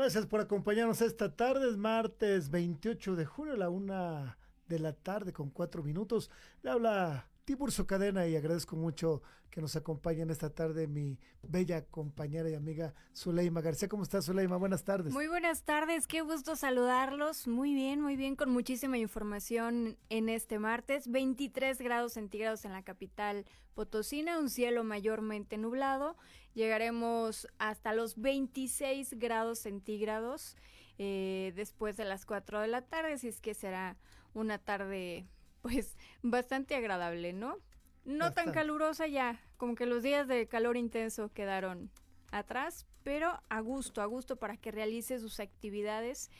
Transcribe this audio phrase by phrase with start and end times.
[0.00, 1.68] Gracias por acompañarnos esta tarde.
[1.68, 6.30] Es martes 28 de julio, a la una de la tarde con cuatro minutos.
[6.62, 12.48] Le habla Tiburcio Cadena y agradezco mucho que nos acompañen esta tarde mi bella compañera
[12.48, 13.90] y amiga Zuleima García.
[13.90, 14.56] ¿Cómo estás, Zuleima?
[14.56, 15.12] Buenas tardes.
[15.12, 17.46] Muy buenas tardes, qué gusto saludarlos.
[17.46, 21.10] Muy bien, muy bien, con muchísima información en este martes.
[21.10, 23.44] 23 grados centígrados en la capital
[23.74, 26.16] Potosina, un cielo mayormente nublado.
[26.54, 30.56] Llegaremos hasta los 26 grados centígrados
[30.98, 33.96] eh, después de las 4 de la tarde, si es que será
[34.34, 35.26] una tarde
[35.62, 37.58] pues bastante agradable, ¿no?
[38.04, 41.90] No tan calurosa ya, como que los días de calor intenso quedaron
[42.32, 46.30] atrás, pero a gusto, a gusto para que realice sus actividades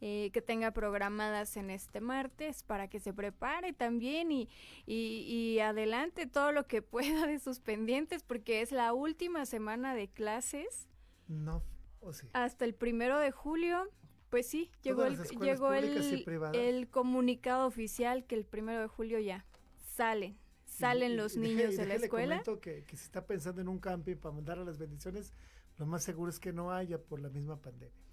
[0.00, 4.48] eh, que tenga programadas en este martes, para que se prepare también y,
[4.86, 10.08] y, adelante todo lo que pueda de sus pendientes, porque es la última semana de
[10.08, 10.86] clases.
[11.26, 11.64] No,
[12.00, 12.28] o sí.
[12.32, 13.88] Hasta el primero de julio.
[14.30, 19.46] Pues sí, llegó el, llegó el, comunicado oficial que el primero de julio ya
[19.96, 20.36] salen,
[20.66, 22.42] salen los niños de la escuela.
[22.60, 25.32] Que, que se está pensando en un camping para mandar a las bendiciones,
[25.78, 28.07] lo más seguro es que no haya por la misma pandemia.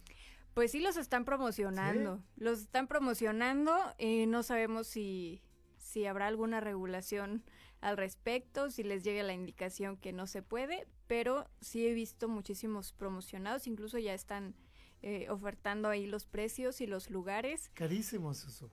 [0.56, 5.42] Pues sí los están promocionando, los están promocionando, eh, no sabemos si,
[5.78, 7.44] si habrá alguna regulación
[7.82, 12.30] al respecto, si les llegue la indicación que no se puede, pero sí he visto
[12.30, 14.56] muchísimos promocionados, incluso ya están
[15.02, 17.70] eh, ofertando ahí los precios y los lugares.
[17.74, 18.72] Carísimos eso.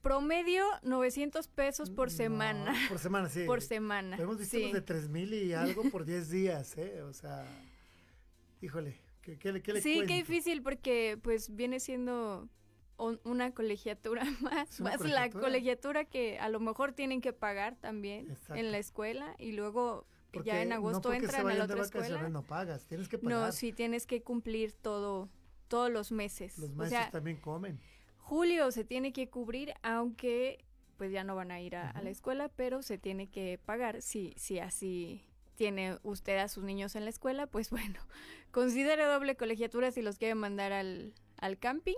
[0.00, 2.72] Promedio 900 pesos por semana.
[2.88, 3.44] Por semana, sí.
[3.44, 4.16] por semana.
[4.16, 7.02] hemos visto de 3 mil y algo por 10 días, ¿eh?
[7.02, 7.44] O sea,
[8.62, 8.96] híjole,
[9.36, 12.48] ¿qué, qué, qué le Sí, qué difícil porque pues viene siendo
[13.24, 18.72] una colegiatura más, más la colegiatura que a lo mejor tienen que pagar también en
[18.72, 20.06] la escuela y luego
[20.44, 22.28] ya en agosto entran a la otra escuela.
[22.28, 23.46] No pagas, tienes que pagar.
[23.46, 25.28] No, sí tienes que cumplir todo,
[25.68, 26.58] todos los meses.
[26.58, 27.78] Los maestros también comen.
[28.18, 30.64] Julio se tiene que cubrir, aunque
[30.98, 34.34] pues ya no van a ir a, la escuela, pero se tiene que pagar si,
[34.36, 35.22] si así
[35.58, 38.00] tiene usted a sus niños en la escuela, pues bueno,
[38.50, 41.96] considere doble colegiatura si los quiere mandar al, al camping.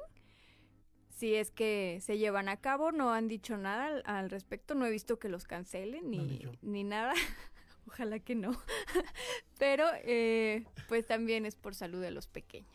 [1.16, 4.91] Si es que se llevan a cabo, no han dicho nada al, respecto, no he
[4.91, 7.12] visto que los cancelen ni, ni nada.
[7.87, 8.52] ojalá que no.
[9.58, 12.70] Pero eh, pues también es por salud de los pequeños.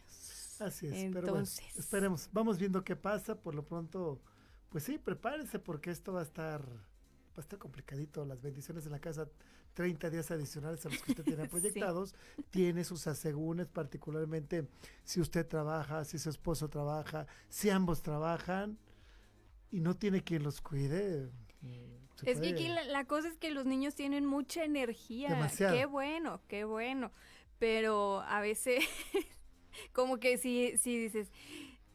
[0.62, 4.22] Así es, Entonces, pero esperemos, vamos viendo qué pasa, por lo pronto,
[4.70, 8.94] pues sí, prepárense porque esto va a estar va a estar complicadito, las bendiciones en
[8.94, 9.28] la casa,
[9.76, 12.16] 30 días adicionales a los que usted tiene proyectados,
[12.50, 14.68] tiene sus asegúnes, particularmente
[15.04, 18.80] si usted trabaja, si su esposo trabaja, si ambos trabajan
[19.70, 21.30] y no tiene quien los cuide,
[22.24, 25.50] es que aquí la, cosa es que los niños tienen mucha energía.
[25.58, 27.12] Qué bueno, qué bueno.
[27.60, 28.84] Pero a veces,
[29.94, 31.30] como que si, si dices,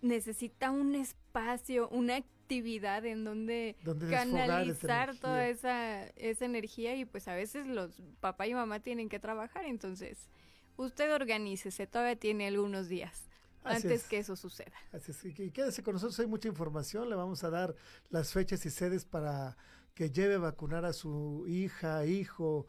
[0.03, 3.77] necesita un espacio, una actividad en donde,
[4.11, 9.21] canalizar toda esa, esa energía y pues a veces los papá y mamá tienen que
[9.21, 10.29] trabajar, entonces
[10.77, 13.29] usted organícese, todavía tiene algunos días.
[13.63, 14.73] antes que eso suceda.
[14.91, 17.77] Así es, y quédese con nosotros, hay mucha información, le vamos a dar
[18.09, 19.57] las fechas y sedes para
[19.95, 22.67] que lleve a vacunar a su hija, hijo,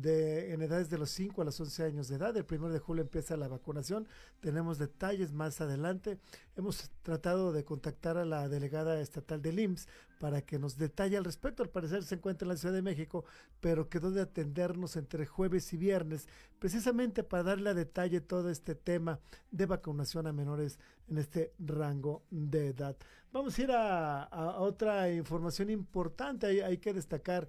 [0.00, 2.36] de, en edades de los 5 a los 11 años de edad.
[2.36, 4.06] El primero de julio empieza la vacunación.
[4.40, 6.18] Tenemos detalles más adelante.
[6.56, 9.88] Hemos tratado de contactar a la delegada estatal del IMSS
[10.18, 11.62] para que nos detalle al respecto.
[11.62, 13.24] Al parecer se encuentra en la Ciudad de México,
[13.60, 18.74] pero quedó de atendernos entre jueves y viernes, precisamente para darle a detalle todo este
[18.74, 19.20] tema
[19.50, 22.96] de vacunación a menores en este rango de edad.
[23.32, 26.64] Vamos a ir a, otra información importante.
[26.64, 27.48] hay que destacar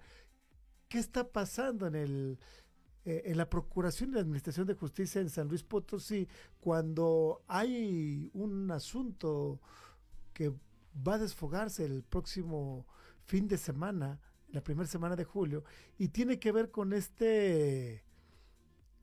[0.88, 2.40] qué está pasando en el
[3.06, 6.28] eh, en la Procuración y la Administración de Justicia en San Luis Potosí
[6.60, 9.60] cuando hay un asunto
[10.34, 10.52] que
[11.08, 12.88] va a desfogarse el próximo
[13.26, 15.64] fin de semana, la primera semana de julio,
[16.00, 18.04] y tiene que ver con este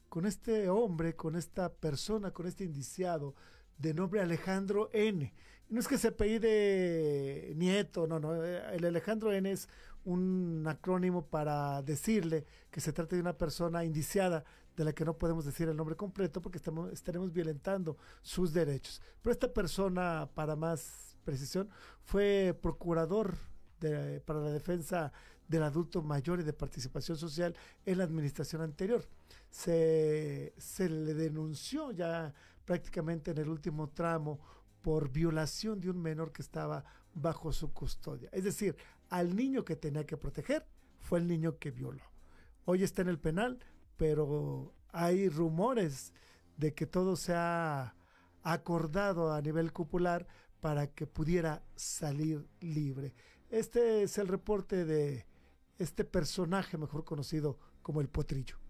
[0.09, 3.37] con este hombre, con esta persona, con este indiciado
[3.79, 5.33] de nombre Alejandro N.
[5.69, 9.69] No es que se apellide Nieto, no, no, el Alejandro N es
[10.05, 14.45] un acrónimo para decirle que se trata de una persona indiciada
[14.77, 19.01] de la que no podemos decir el nombre completo porque estamos, estaremos violentando sus derechos.
[19.21, 21.69] Pero esta persona, para más precisión,
[22.03, 23.35] fue procurador
[24.25, 25.13] para la defensa
[25.49, 27.55] del adulto mayor y de participación social
[27.85, 29.05] en la administración anterior.
[29.51, 32.33] Se, se le denunció ya
[32.65, 34.39] prácticamente en el último tramo
[34.83, 36.85] por violación de un menor que estaba
[37.15, 38.29] bajo su custodia.
[38.33, 38.77] Es decir,
[39.13, 40.67] al niño que tenía que proteger
[40.99, 42.03] fue el niño que violó.
[42.65, 43.59] Hoy está en el penal,
[43.99, 46.15] pero hay rumores
[46.57, 47.95] de que todo se ha
[48.43, 50.27] acordado a nivel cupular
[50.63, 53.13] para que pudiera salir libre.
[53.51, 55.27] Este es el reporte de
[55.79, 58.62] este personaje mejor conocido como el potrillo.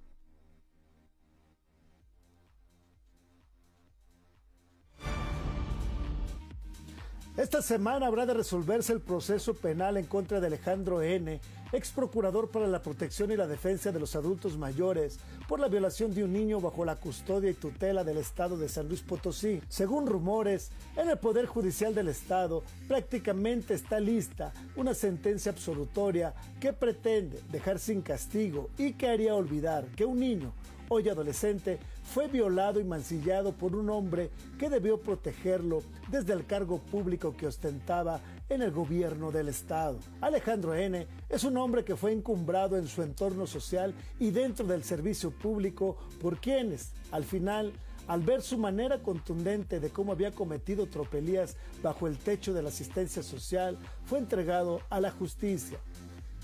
[7.34, 11.40] Esta semana habrá de resolverse el proceso penal en contra de Alejandro N.,
[11.73, 15.19] ex procurador para la protección y la defensa de los adultos mayores,
[15.49, 18.87] por la violación de un niño bajo la custodia y tutela del Estado de San
[18.87, 19.62] Luis Potosí.
[19.69, 26.75] Según rumores, en el Poder Judicial del Estado prácticamente está lista una sentencia absolutoria que
[26.75, 30.52] pretende dejar sin castigo y que haría olvidar que un niño
[30.88, 36.79] hoy adolescente, fue violado y mancillado por un hombre que debió protegerlo desde el cargo
[36.79, 39.99] público que ostentaba en el gobierno del Estado.
[40.20, 41.06] Alejandro N.
[41.29, 45.96] es un hombre que fue encumbrado en su entorno social y dentro del servicio público
[46.20, 47.73] por quienes, al final,
[48.08, 52.69] al ver su manera contundente de cómo había cometido tropelías bajo el techo de la
[52.69, 55.79] asistencia social, fue entregado a la justicia.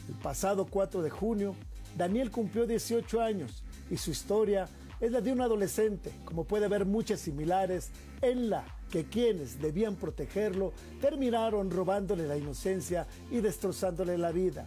[0.09, 1.55] El pasado 4 de junio,
[1.97, 4.69] Daniel cumplió 18 años y su historia
[5.01, 7.91] es la de un adolescente, como puede haber muchas similares,
[8.21, 14.67] en la que quienes debían protegerlo terminaron robándole la inocencia y destrozándole la vida.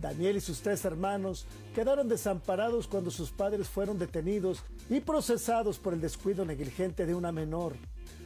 [0.00, 5.94] Daniel y sus tres hermanos quedaron desamparados cuando sus padres fueron detenidos y procesados por
[5.94, 7.76] el descuido negligente de una menor.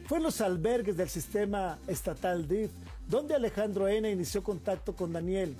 [0.07, 2.71] Fue en los albergues del sistema estatal DIF
[3.07, 4.09] donde Alejandro N.
[4.09, 5.55] inició contacto con Daniel,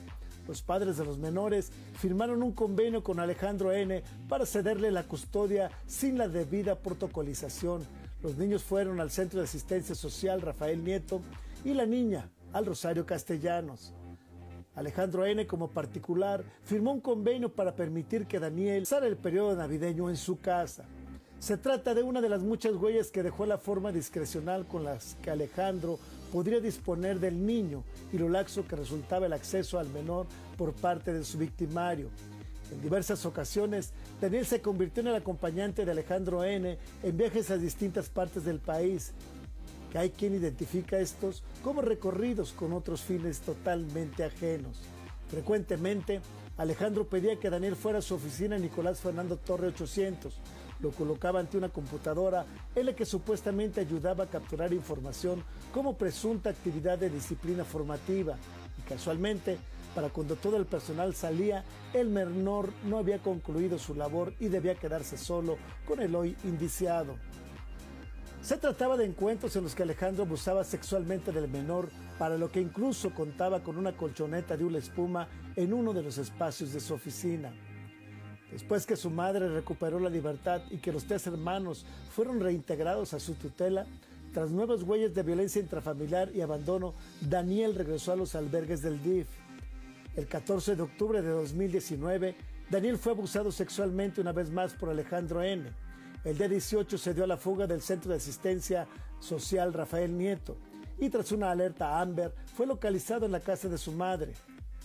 [0.48, 4.02] los padres de los menores firmaron un convenio con Alejandro N.
[4.30, 7.86] para cederle la custodia sin la debida protocolización.
[8.24, 11.22] Los niños fueron al Centro de Asistencia Social Rafael Nieto
[11.66, 13.94] y la niña al Rosario Castellanos.
[14.76, 15.46] Alejandro N.
[15.48, 20.40] como particular firmó un convenio para permitir que Daniel pasara el periodo navideño en su
[20.40, 20.86] casa.
[21.40, 25.16] Se trata de una de las muchas huellas que dejó la forma discrecional con las
[25.22, 26.00] que Alejandro
[26.32, 31.14] podría disponer del niño y lo laxo que resultaba el acceso al menor por parte
[31.14, 32.10] de su victimario.
[32.72, 36.78] En diversas ocasiones, Daniel se convirtió en el acompañante de Alejandro N.
[37.04, 39.14] en viajes a distintas partes del país,
[39.92, 44.82] que hay quien identifica estos como recorridos con otros fines totalmente ajenos.
[45.30, 46.22] Frecuentemente,
[46.58, 50.34] Alejandro pedía que Daniel fuera a su oficina en Nicolás Fernando Torre 800,
[50.80, 55.44] lo colocaba ante una computadora en la que supuestamente ayudaba a capturar información
[55.74, 58.36] como presunta actividad de disciplina formativa.
[58.78, 59.58] Y casualmente,
[59.96, 64.76] para cuando todo el personal salía, el menor no había concluido su labor y debía
[64.76, 65.58] quedarse solo
[65.88, 67.16] con el hoy indiciado.
[68.42, 72.62] Se trataba de encuentros en los que Alejandro abusaba sexualmente del menor, para lo que
[72.62, 76.94] incluso contaba con una colchoneta de una espuma en uno de los espacios de su
[76.94, 77.52] oficina.
[78.52, 83.20] Después que su madre recuperó la libertad y que los tres hermanos fueron reintegrados a
[83.20, 83.86] su tutela,
[84.34, 89.28] Tras nuevas huellas de violencia intrafamiliar y abandono, Daniel regresó a los albergues del DIF.
[90.16, 92.36] El 14 de octubre de 2019,
[92.70, 95.72] Daniel fue abusado sexualmente una vez más por Alejandro N.
[96.24, 98.88] El día 18 se dio a la fuga del Centro de Asistencia
[99.20, 100.58] Social Rafael Nieto
[101.00, 104.34] y tras una alerta Amber fue localizado en la casa de su madre.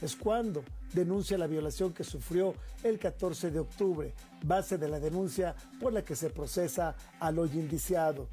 [0.03, 4.13] Es cuando denuncia la violación que sufrió el 14 de octubre,
[4.45, 8.29] base de la denuncia por la que se procesa al hoy indiciado.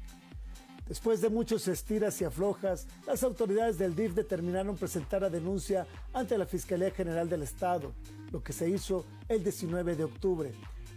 [0.88, 6.36] Después de muchos estiras y aflojas, las autoridades del DIF determinaron presentar la denuncia ante
[6.36, 7.92] la Fiscalía General del Estado,
[8.32, 10.52] lo que se hizo el 19 de octubre.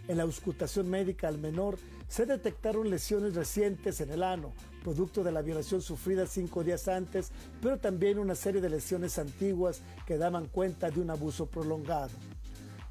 [0.08, 1.78] En la auscultación médica al menor
[2.08, 4.52] se detectaron lesiones recientes en el ano,
[4.84, 9.80] producto de la violación sufrida cinco días antes, pero también una serie de lesiones antiguas
[10.06, 12.10] que daban cuenta de un abuso prolongado.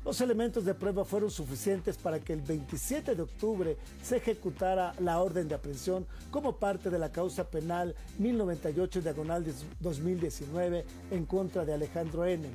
[0.04, 5.22] Los elementos de prueba fueron suficientes para que el 27 de octubre se ejecutara la
[5.22, 9.46] orden de aprehensión como parte de la causa penal 1098 diagonal
[9.80, 12.50] 2019 en contra de Alejandro N.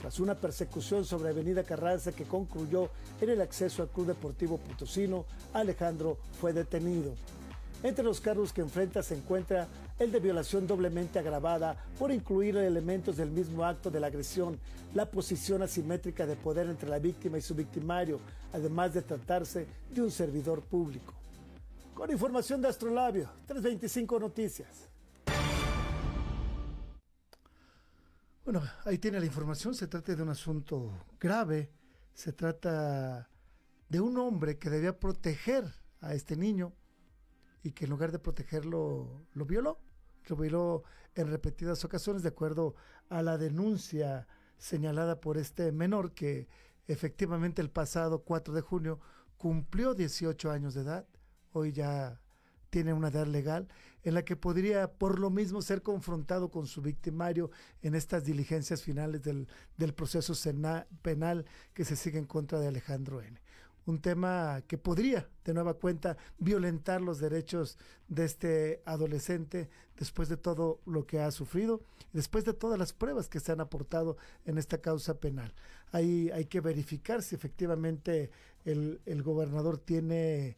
[0.00, 2.88] Tras una persecución sobre Avenida Carranza que concluyó
[3.20, 7.14] en el acceso al Club Deportivo Potosino, Alejandro fue detenido.
[7.84, 13.18] Entre los cargos que enfrenta se encuentra el de violación doblemente agravada por incluir elementos
[13.18, 14.58] del mismo acto de la agresión,
[14.94, 18.20] la posición asimétrica de poder entre la víctima y su victimario,
[18.54, 21.12] además de tratarse de un servidor público.
[21.92, 24.88] Con información de Astrolabio, 325 Noticias.
[28.46, 31.70] Bueno, ahí tiene la información, se trata de un asunto grave,
[32.14, 33.28] se trata
[33.90, 35.66] de un hombre que debía proteger
[36.00, 36.72] a este niño,
[37.64, 39.80] y que en lugar de protegerlo lo violó.
[40.28, 42.76] Lo violó en repetidas ocasiones de acuerdo
[43.08, 44.28] a la denuncia
[44.58, 46.46] señalada por este menor que
[46.86, 49.00] efectivamente el pasado 4 de junio
[49.38, 51.06] cumplió 18 años de edad,
[51.52, 52.20] hoy ya
[52.68, 53.68] tiene una edad legal
[54.02, 57.50] en la que podría por lo mismo ser confrontado con su victimario
[57.82, 60.34] en estas diligencias finales del, del proceso
[61.00, 63.40] penal que se sigue en contra de Alejandro N
[63.86, 70.36] un tema que podría, de nueva cuenta, violentar los derechos de este adolescente después de
[70.36, 74.58] todo lo que ha sufrido, después de todas las pruebas que se han aportado en
[74.58, 75.54] esta causa penal.
[75.92, 78.30] Ahí hay que verificar si efectivamente
[78.64, 80.56] el, el gobernador tiene,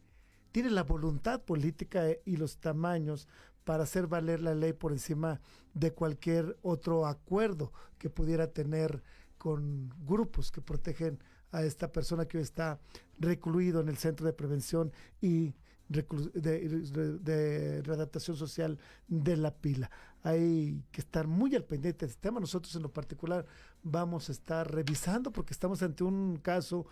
[0.53, 3.29] tiene la voluntad política y los tamaños
[3.65, 5.41] para hacer valer la ley por encima
[5.75, 9.03] de cualquier otro acuerdo que pudiera tener
[9.39, 11.19] con grupos que protegen
[11.53, 12.79] a esta persona que hoy está
[13.19, 15.55] recluido en el Centro de Prevención y
[15.89, 19.91] de, readaptación social de la pila.
[20.23, 22.41] Hay que estar muy al pendiente de este tema.
[22.41, 23.47] Nosotros en lo particular
[23.83, 26.87] vamos a estar revisando porque estamos ante un caso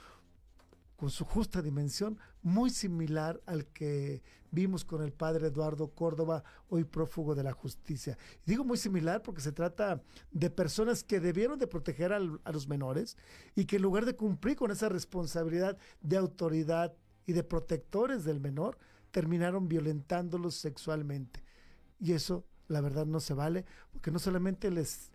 [0.97, 4.23] con su justa dimensión, muy similar al que
[4.55, 8.17] vimos con el padre Eduardo Córdoba, hoy prófugo de la justicia.
[8.47, 13.17] digo muy similar porque se trata de personas que debieron de proteger a los menores
[13.55, 16.95] y que en lugar de cumplir con esa responsabilidad de autoridad
[17.27, 18.79] y de protectores del menor,
[19.11, 21.43] terminaron violentándolos sexualmente.
[21.99, 25.11] Y eso, la verdad, no se vale, porque no solamente les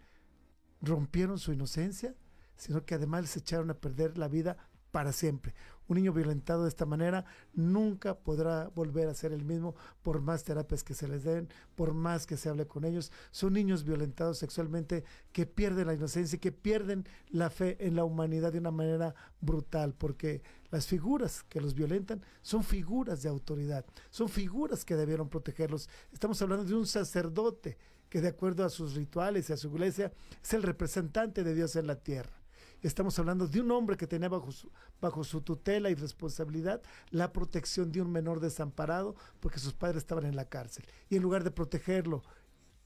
[0.81, 2.15] rompieron su inocencia,
[2.55, 4.57] sino que además les echaron a perder la vida
[4.91, 5.53] para siempre.
[5.89, 10.43] Un niño violentado de esta manera nunca podrá volver a ser el mismo por más
[10.43, 13.11] terapias que se les den, por más que se hable con ellos.
[13.31, 18.03] Son niños violentados sexualmente que pierden la inocencia y que pierden la fe en la
[18.03, 23.83] humanidad de una manera brutal, porque las figuras que los violentan son figuras de autoridad,
[24.11, 25.89] son figuras que debieron protegerlos.
[26.13, 27.79] Estamos hablando de un sacerdote
[28.09, 30.11] que de acuerdo a sus rituales y a su iglesia
[30.43, 32.38] es el representante de Dios en la tierra.
[32.81, 38.01] Estamos hablando de un hombre que tenía bajo su, tutela y responsabilidad la protección de
[38.01, 40.85] un menor desamparado porque sus padres estaban en la cárcel.
[41.09, 42.23] Y en lugar de protegerlo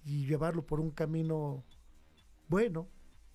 [0.04, 1.64] y llevarlo por un camino
[2.48, 2.90] bueno,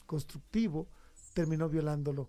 [0.07, 0.89] constructivo,
[1.33, 2.29] terminó violándolo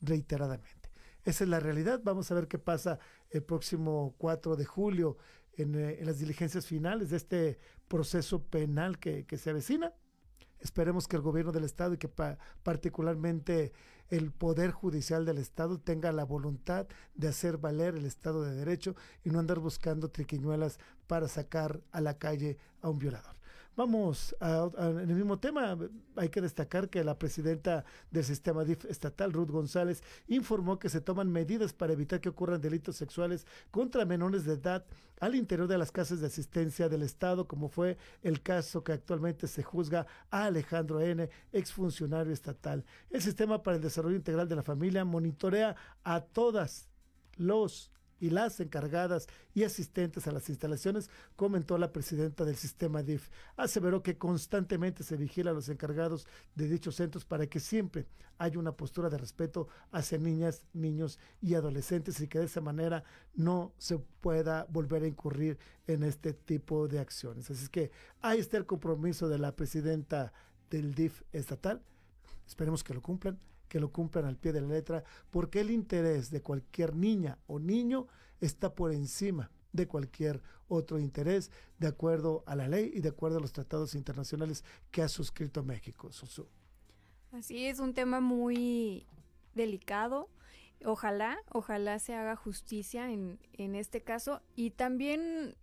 [0.00, 0.90] reiteradamente.
[1.24, 2.00] Esa es la realidad.
[2.02, 2.98] Vamos a ver qué pasa
[3.30, 5.16] el próximo 4 de julio
[5.52, 9.92] en, eh, las diligencias finales de este proceso penal que se avecina.
[10.60, 12.10] Esperemos que el gobierno del Estado y que
[12.62, 13.72] particularmente
[14.08, 18.96] el Poder Judicial del Estado tenga la voluntad de hacer valer el Estado de Derecho
[19.24, 23.37] y no andar buscando triquiñuelas para sacar a la calle a un violador.
[23.78, 25.78] Vamos a, en el mismo tema.
[26.16, 31.00] Hay que destacar que la presidenta del sistema DIF estatal, Ruth González, informó que se
[31.00, 34.84] toman medidas para evitar que ocurran delitos sexuales contra menores de edad
[35.20, 39.46] al interior de las casas de asistencia del Estado, como fue el caso que actualmente
[39.46, 42.84] se juzga a Alejandro N., exfuncionario estatal.
[43.10, 46.88] El Sistema para el Desarrollo Integral de la Familia monitorea a todas
[47.36, 53.28] los y las encargadas y asistentes a las instalaciones, comentó la presidenta del sistema DIF.
[53.56, 58.06] Aseveró que constantemente se vigila a los encargados de dichos centros para que siempre
[58.38, 63.04] haya una postura de respeto hacia niñas, niños y adolescentes y que de esa manera
[63.34, 67.50] no se pueda volver a incurrir en este tipo de acciones.
[67.50, 70.32] Así es que ahí está el compromiso de la presidenta
[70.70, 71.82] del DIF estatal.
[72.46, 76.30] Esperemos que lo cumplan que lo cumplan al pie de la letra, porque el interés
[76.30, 78.06] de cualquier niña o niño
[78.40, 83.38] está por encima de cualquier otro interés, de acuerdo a la ley y de acuerdo
[83.38, 86.10] a los tratados internacionales que ha suscrito México.
[87.32, 89.06] Así es, un tema muy
[89.54, 90.28] delicado.
[90.84, 95.56] Ojalá, ojalá se haga justicia en, en este caso y también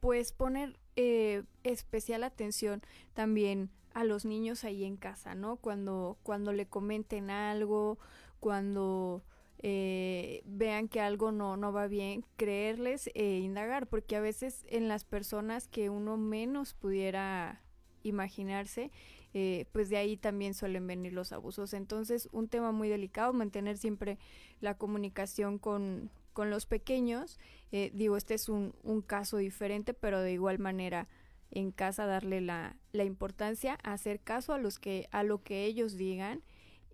[0.00, 2.82] pues poner eh, especial atención
[3.14, 5.56] también a los niños ahí en casa, ¿no?
[5.56, 7.98] Cuando, cuando le comenten algo,
[8.38, 9.24] cuando
[9.58, 14.86] eh, vean que algo no, no va bien, creerles e indagar, porque a veces en
[14.86, 17.60] las personas que uno menos pudiera
[18.04, 18.92] imaginarse,
[19.34, 21.74] eh, pues de ahí también suelen venir los abusos.
[21.74, 24.16] Entonces, un tema muy delicado, mantener siempre
[24.60, 27.40] la comunicación con, con los pequeños.
[27.72, 31.08] digo, este es un, un caso diferente, pero de igual manera
[31.50, 35.96] en casa darle la, la importancia, hacer caso a los que, a lo que ellos
[35.96, 36.42] digan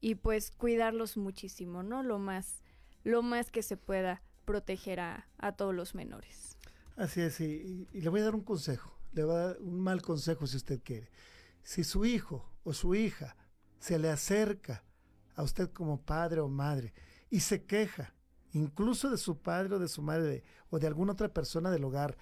[0.01, 2.03] y pues cuidarlos muchísimo, ¿no?
[2.03, 2.63] Lo más,
[3.03, 6.59] lo más que se pueda proteger a, a todos los menores.
[6.97, 9.81] Así es, y, y, le voy a dar un consejo, le voy a dar un
[9.81, 11.11] mal consejo si usted quiere.
[11.63, 13.37] Si su hijo o su hija
[13.79, 14.85] se le acerca
[15.35, 16.93] a usted como padre o madre
[17.31, 18.15] y se queja,
[18.53, 22.17] incluso de su padre o de su madre o de alguna otra persona del hogar,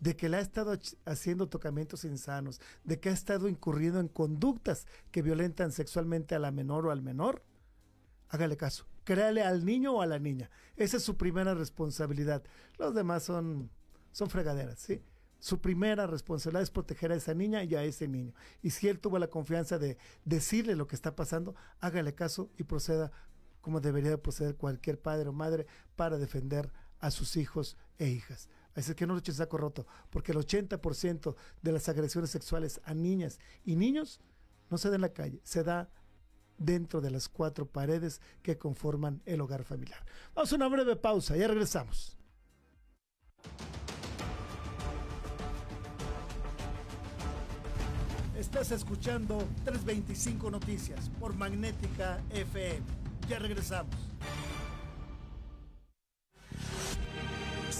[0.00, 4.86] de que le ha estado haciendo tocamientos insanos, de que ha estado incurriendo en conductas
[5.10, 7.42] que violentan sexualmente a la menor o al menor,
[8.28, 8.86] hágale caso.
[9.04, 10.50] Créale al niño o a la niña.
[10.76, 12.42] Esa es su primera responsabilidad.
[12.76, 13.70] Los demás son,
[14.12, 15.00] son fregaderas, ¿sí?
[15.38, 18.32] Su primera responsabilidad es proteger a esa niña y a ese niño.
[18.62, 22.64] Y si él tuvo la confianza de decirle lo que está pasando, hágale caso y
[22.64, 23.12] proceda
[23.66, 28.48] como debería proceder cualquier padre o madre para defender a sus hijos e hijas.
[28.76, 32.94] Así que no lo echen saco roto, porque el 80% de las agresiones sexuales a
[32.94, 34.20] niñas y niños
[34.70, 35.88] no se da en la calle, se da
[36.58, 40.04] dentro de las cuatro paredes que conforman el hogar familiar.
[40.34, 42.16] Vamos a una breve pausa, ya regresamos.
[48.36, 52.82] Estás escuchando 325 Noticias por Magnética FM.
[53.28, 53.96] Ya regresamos.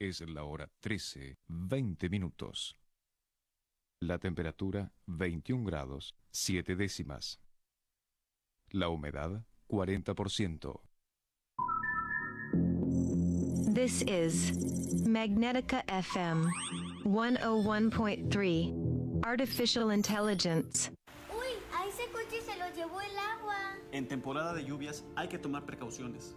[0.00, 2.76] Es la hora 13, 20 minutos.
[4.00, 7.40] La temperatura 21 grados, 7 décimas.
[8.70, 10.80] La humedad 40%.
[13.74, 14.52] This is
[15.04, 16.46] Magnetica FM
[17.02, 20.92] 101.3 Artificial Intelligence.
[21.28, 23.56] Uy, a ese coche se lo llevó el agua.
[23.90, 26.36] En temporada de lluvias hay que tomar precauciones.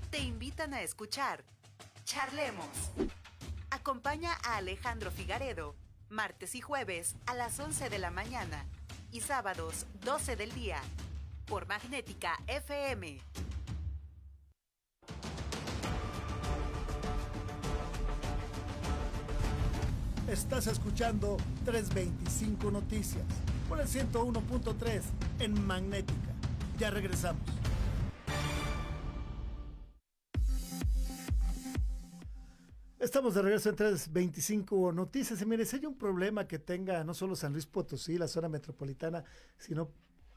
[0.11, 1.43] te invitan a escuchar
[2.03, 2.91] Charlemos.
[3.69, 5.73] Acompaña a Alejandro Figaredo,
[6.09, 8.65] martes y jueves a las 11 de la mañana
[9.13, 10.81] y sábados 12 del día,
[11.45, 13.19] por Magnética FM.
[20.27, 23.23] Estás escuchando 325 Noticias
[23.69, 25.01] por el 101.3
[25.39, 26.33] en Magnética.
[26.77, 27.41] Ya regresamos.
[33.01, 35.41] Estamos de regreso en 325 Noticias.
[35.41, 38.47] Y mire, si hay un problema que tenga no solo San Luis Potosí, la zona
[38.47, 39.23] metropolitana,
[39.57, 39.89] sino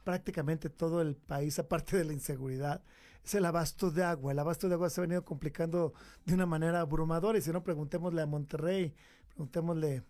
[0.03, 2.81] prácticamente todo el país, aparte de la inseguridad,
[3.23, 4.31] es el abasto de agua.
[4.31, 5.93] El abasto de agua se ha venido complicando
[6.25, 7.37] de una manera abrumadora.
[7.37, 8.95] Y si no, preguntémosle a Monterrey,
[9.27, 10.01] preguntémosle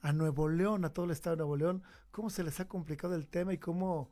[0.00, 3.16] a Nuevo León, a todo el estado de Nuevo León, cómo se les ha complicado
[3.16, 4.08] el tema y cómo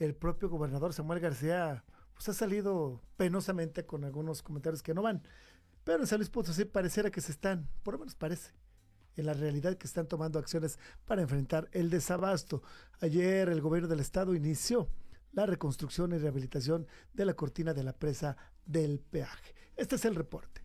[0.00, 5.22] el propio gobernador Samuel García pues ha salido penosamente con algunos comentarios que no van.
[5.86, 8.50] Pero en San Luis Potosí pareciera que se están, por lo menos parece,
[9.14, 12.60] en la realidad que están tomando acciones para enfrentar el desabasto.
[13.00, 14.90] Ayer el gobierno del estado inició
[15.30, 19.54] la reconstrucción y rehabilitación de la cortina de la presa del peaje.
[19.76, 20.60] Este es el reporte.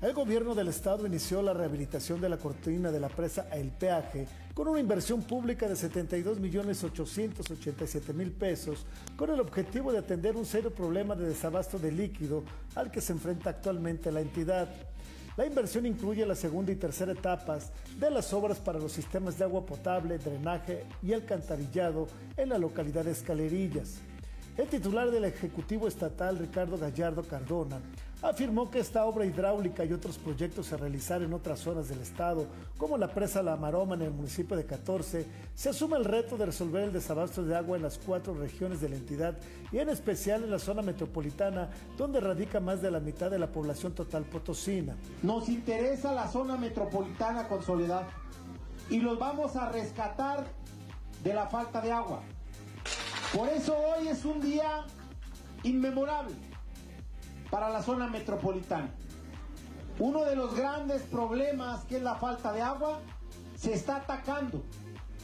[0.00, 4.28] El gobierno del estado inició la rehabilitación de la cortina de la presa El Peaje
[4.54, 10.36] con una inversión pública de 72 millones 887 mil pesos con el objetivo de atender
[10.36, 12.44] un serio problema de desabasto de líquido
[12.76, 14.68] al que se enfrenta actualmente la entidad.
[15.36, 19.46] La inversión incluye la segunda y tercera etapas de las obras para los sistemas de
[19.46, 22.06] agua potable, drenaje y alcantarillado
[22.36, 23.96] en la localidad de Escalerillas.
[24.56, 27.80] El titular del Ejecutivo Estatal, Ricardo Gallardo Cardona,
[28.22, 32.46] afirmó que esta obra hidráulica y otros proyectos se realizar en otras zonas del estado,
[32.76, 36.46] como la presa La Maroma en el municipio de 14, se asume el reto de
[36.46, 39.36] resolver el desabasto de agua en las cuatro regiones de la entidad
[39.70, 43.52] y en especial en la zona metropolitana, donde radica más de la mitad de la
[43.52, 44.96] población total potosina.
[45.22, 48.08] Nos interesa la zona metropolitana con soledad
[48.90, 50.44] y los vamos a rescatar
[51.22, 52.22] de la falta de agua.
[53.34, 54.86] Por eso hoy es un día
[55.62, 56.47] inmemorable
[57.50, 58.90] para la zona metropolitana.
[59.98, 63.00] Uno de los grandes problemas que es la falta de agua
[63.56, 64.62] se está atacando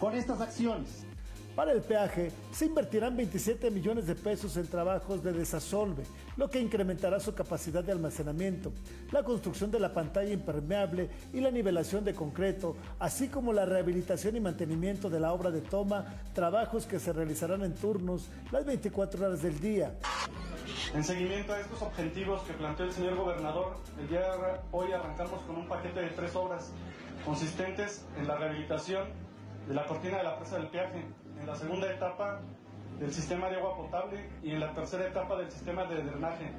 [0.01, 1.07] con estas acciones.
[1.55, 6.03] Para el peaje se invertirán 27 millones de pesos en trabajos de desasolve,
[6.37, 8.73] lo que incrementará su capacidad de almacenamiento,
[9.13, 14.37] la construcción de la pantalla impermeable y la nivelación de concreto, así como la rehabilitación
[14.37, 19.27] y mantenimiento de la obra de toma, trabajos que se realizarán en turnos las 24
[19.27, 19.95] horas del día.
[20.95, 25.43] En seguimiento a estos objetivos que planteó el señor gobernador, el día de hoy arrancamos
[25.43, 26.73] con un paquete de tres obras
[27.25, 29.09] consistentes en la rehabilitación
[29.67, 31.05] de la cortina de la presa del peaje,
[31.41, 32.41] en la segunda etapa
[32.99, 36.53] del sistema de agua potable y en la tercera etapa del sistema de drenaje.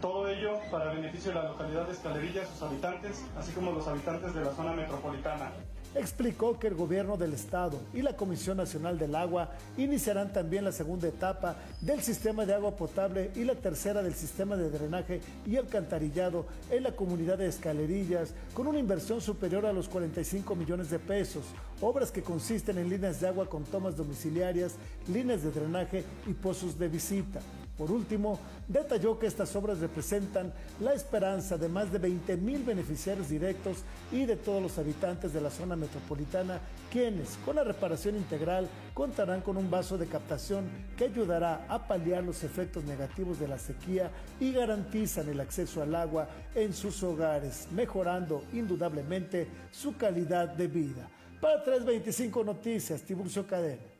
[0.00, 4.34] Todo ello para beneficio de la localidad de Escalerillas, sus habitantes, así como los habitantes
[4.34, 5.52] de la zona metropolitana
[5.94, 10.72] explicó que el gobierno del estado y la Comisión Nacional del Agua iniciarán también la
[10.72, 15.56] segunda etapa del sistema de agua potable y la tercera del sistema de drenaje y
[15.56, 20.98] alcantarillado en la comunidad de Escalerillas con una inversión superior a los 45 millones de
[20.98, 21.44] pesos,
[21.80, 24.74] obras que consisten en líneas de agua con tomas domiciliarias,
[25.08, 27.40] líneas de drenaje y pozos de visita.
[27.76, 33.30] Por último, detalló que estas obras representan la esperanza de más de 20 mil beneficiarios
[33.30, 33.78] directos
[34.10, 39.40] y de todos los habitantes de la zona metropolitana, quienes, con la reparación integral, contarán
[39.40, 44.10] con un vaso de captación que ayudará a paliar los efectos negativos de la sequía
[44.38, 51.08] y garantizan el acceso al agua en sus hogares, mejorando indudablemente su calidad de vida.
[51.40, 53.91] Para 325 Noticias, Tiburcio Cadena.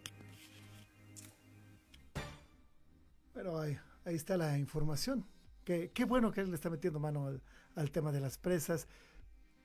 [3.32, 5.26] Pero ahí, está la información.
[5.64, 7.26] Qué, bueno que él le está metiendo mano
[7.74, 8.88] al, tema de las presas.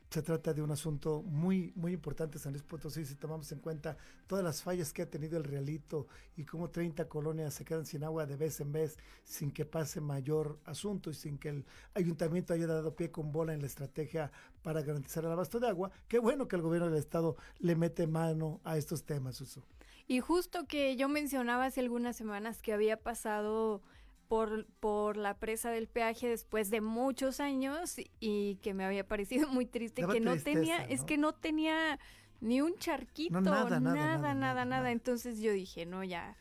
[0.09, 3.97] Se trata de un asunto muy, muy importante San Luis Potosí, si tomamos en cuenta
[4.25, 8.05] todas las fallas que ha tenido el realito y cómo 30 colonias se quedan sin
[8.05, 12.53] agua de vez en vez sin que pase mayor asunto y sin que el ayuntamiento
[12.53, 15.91] haya dado pie con bola en la estrategia para garantizar el abasto de agua.
[16.07, 19.61] Qué bueno que el gobierno del estado le mete mano a estos temas, Uso.
[20.07, 23.81] Y justo que yo mencionaba hace algunas semanas que había pasado
[24.27, 29.47] por, por la presa del peaje después de muchos años y que me había parecido
[29.49, 31.99] muy triste que no tenía, es que no tenía
[32.39, 36.37] ni un charquito, nada, nada, nada, nada, Entonces yo dije, no, ya,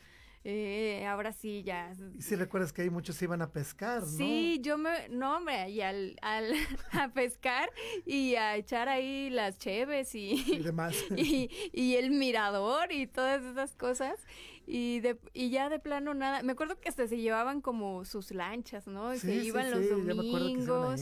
[0.48, 1.92] eh, ahora sí ya.
[2.16, 4.06] Y si recuerdas que ahí muchos iban a pescar, ¿no?
[4.06, 6.52] Sí, yo me, no hombre, y al, al
[6.92, 7.68] a pescar
[8.04, 10.94] y a echar ahí las cheves y, y demás.
[11.16, 14.20] y, y el mirador y todas esas cosas.
[14.68, 16.44] Y, de, y ya de plano nada.
[16.44, 19.14] Me acuerdo que hasta se llevaban como sus lanchas, ¿no?
[19.14, 21.00] Sí, se iban sí, los sí, domingos.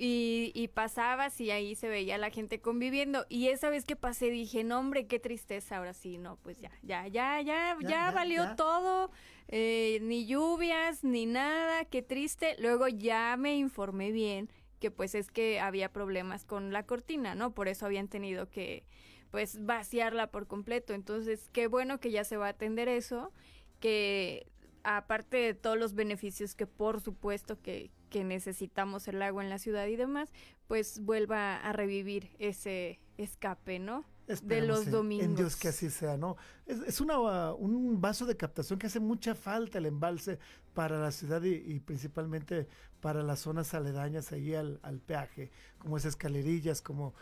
[0.00, 3.26] Y, y pasabas y ahí se veía la gente conviviendo.
[3.28, 6.70] Y esa vez que pasé dije, no hombre, qué tristeza, ahora sí, no, pues ya,
[6.82, 8.56] ya, ya, ya, ya, ya valió ya.
[8.56, 9.10] todo,
[9.48, 12.54] eh, ni lluvias, ni nada, qué triste.
[12.60, 17.52] Luego ya me informé bien que pues es que había problemas con la cortina, ¿no?
[17.52, 18.84] Por eso habían tenido que
[19.30, 20.94] pues vaciarla por completo.
[20.94, 23.32] Entonces, qué bueno que ya se va a atender eso,
[23.80, 24.46] que
[24.84, 29.58] aparte de todos los beneficios que por supuesto que, que necesitamos el agua en la
[29.58, 30.30] ciudad y demás,
[30.66, 34.04] pues vuelva a revivir ese escape, ¿no?
[34.42, 35.24] de los domingos.
[35.24, 36.36] En Dios que así sea, ¿no?
[36.66, 37.18] Es, es una,
[37.52, 40.38] un vaso de captación que hace mucha falta el embalse
[40.74, 42.68] para la ciudad y, y principalmente
[43.00, 47.14] para las zonas aledañas ahí al, al, peaje, como esas escalerillas, como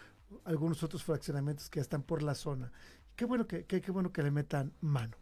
[0.44, 2.72] algunos otros fraccionamientos que ya están por la zona.
[3.14, 5.16] Qué bueno que, qué, qué bueno que le metan mano.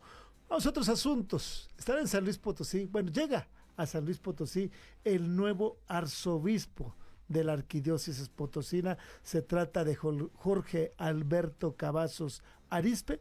[0.49, 1.69] Vamos a otros asuntos.
[1.77, 2.87] Estar en San Luis Potosí.
[2.87, 4.71] Bueno, llega a San Luis Potosí
[5.05, 6.95] el nuevo arzobispo
[7.29, 8.99] de la arquidiócesis potosina.
[9.23, 13.21] Se trata de Jorge Alberto Cavazos Arispe.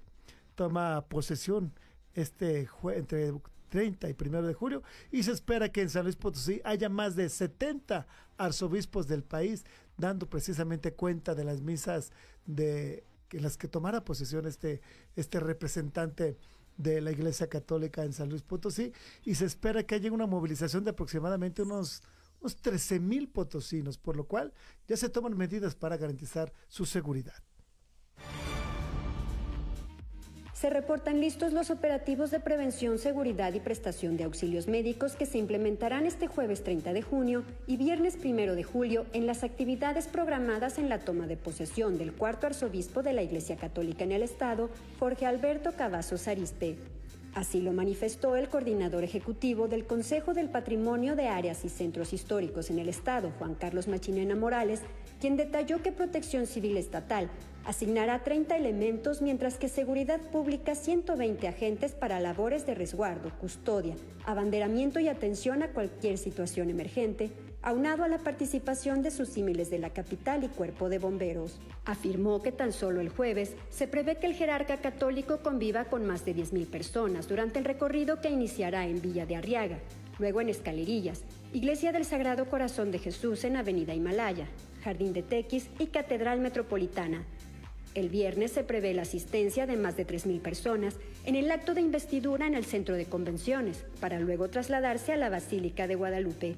[0.56, 1.74] Toma posesión
[2.14, 3.34] este entre
[3.70, 7.16] 30 y 1 de julio y se espera que en San Luis Potosí haya más
[7.16, 8.06] de 70
[8.38, 9.66] arzobispos del país
[9.98, 12.12] dando precisamente cuenta de las misas
[12.46, 14.82] de en las que tomara posesión este,
[15.16, 16.38] este representante
[16.78, 18.92] de la Iglesia Católica en San Luis Potosí
[19.24, 22.02] y se espera que haya una movilización de aproximadamente unos
[22.44, 24.54] unos 13 mil potosinos, por lo cual
[24.88, 27.42] ya se toman medidas para garantizar su seguridad.
[30.64, 35.38] Se reportan listos los operativos de prevención, seguridad y prestación de auxilios médicos que se
[35.38, 40.78] implementarán este jueves 30 de junio y viernes 1 de julio en las actividades programadas
[40.78, 44.70] en la toma de posesión del cuarto arzobispo de la Iglesia Católica en el Estado,
[45.00, 46.78] Jorge Alberto Cavazos Arispe.
[47.34, 52.70] Así lo manifestó el coordinador ejecutivo del Consejo del Patrimonio de Áreas y Centros Históricos
[52.70, 54.80] en el Estado, Juan Carlos Machinena Morales,
[55.20, 57.30] quien detalló que Protección Civil Estatal
[57.66, 63.96] asignará 30 elementos, mientras que Seguridad Pública 120 agentes para labores de resguardo, custodia,
[64.26, 69.80] abanderamiento y atención a cualquier situación emergente, aunado a la participación de sus símiles de
[69.80, 71.60] la capital y cuerpo de bomberos.
[71.86, 76.26] Afirmó que tan solo el jueves se prevé que el jerarca católico conviva con más
[76.26, 79.80] de 10.000 personas durante el recorrido que iniciará en Villa de Arriaga,
[80.20, 81.24] luego en Escalerillas,
[81.54, 84.48] Iglesia del Sagrado Corazón de Jesús en Avenida Himalaya,
[84.84, 87.26] Jardín de Tequis y Catedral Metropolitana.
[87.96, 91.82] El viernes se prevé la asistencia de más de 3.000 personas en el acto de
[91.82, 96.56] investidura en el centro de convenciones, para luego trasladarse a la Basílica de Guadalupe.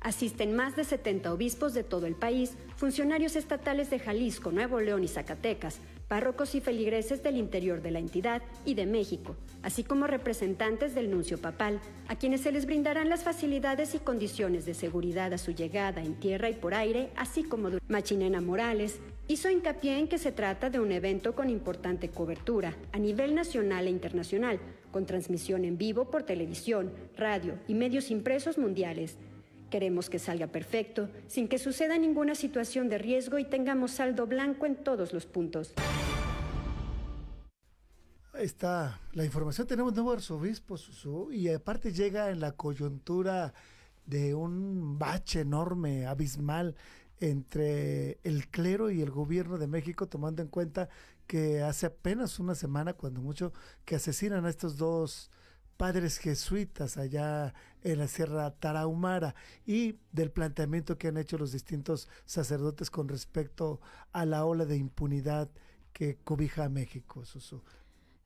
[0.00, 5.04] Asisten más de 70 obispos de todo el país, funcionarios estatales de Jalisco, Nuevo León
[5.04, 10.06] y Zacatecas, párrocos y feligreses del interior de la entidad y de México, así como
[10.06, 15.34] representantes del nuncio papal, a quienes se les brindarán las facilidades y condiciones de seguridad
[15.34, 18.98] a su llegada en tierra y por aire, así como Machinena Morales,
[19.30, 23.86] hizo hincapié en que se trata de un evento con importante cobertura a nivel nacional
[23.86, 24.58] e internacional,
[24.90, 29.18] con transmisión en vivo por televisión, radio y medios impresos mundiales,
[29.70, 34.66] Queremos que salga perfecto, sin que suceda ninguna situación de riesgo y tengamos saldo blanco
[34.66, 35.74] en todos los puntos.
[38.32, 39.68] Ahí está la información.
[39.68, 40.76] Tenemos nuevo arzobispo
[41.30, 43.54] y aparte llega en la coyuntura
[44.06, 46.74] de un bache enorme, abismal
[47.20, 50.88] entre el clero y el gobierno de México, tomando en cuenta
[51.26, 53.52] que hace apenas una semana, cuando mucho,
[53.84, 55.30] que asesinan a estos dos
[55.76, 62.08] padres jesuitas allá en la Sierra Tarahumara y del planteamiento que han hecho los distintos
[62.26, 63.80] sacerdotes con respecto
[64.12, 65.48] a la ola de impunidad
[65.92, 67.62] que cobija a México, Susu.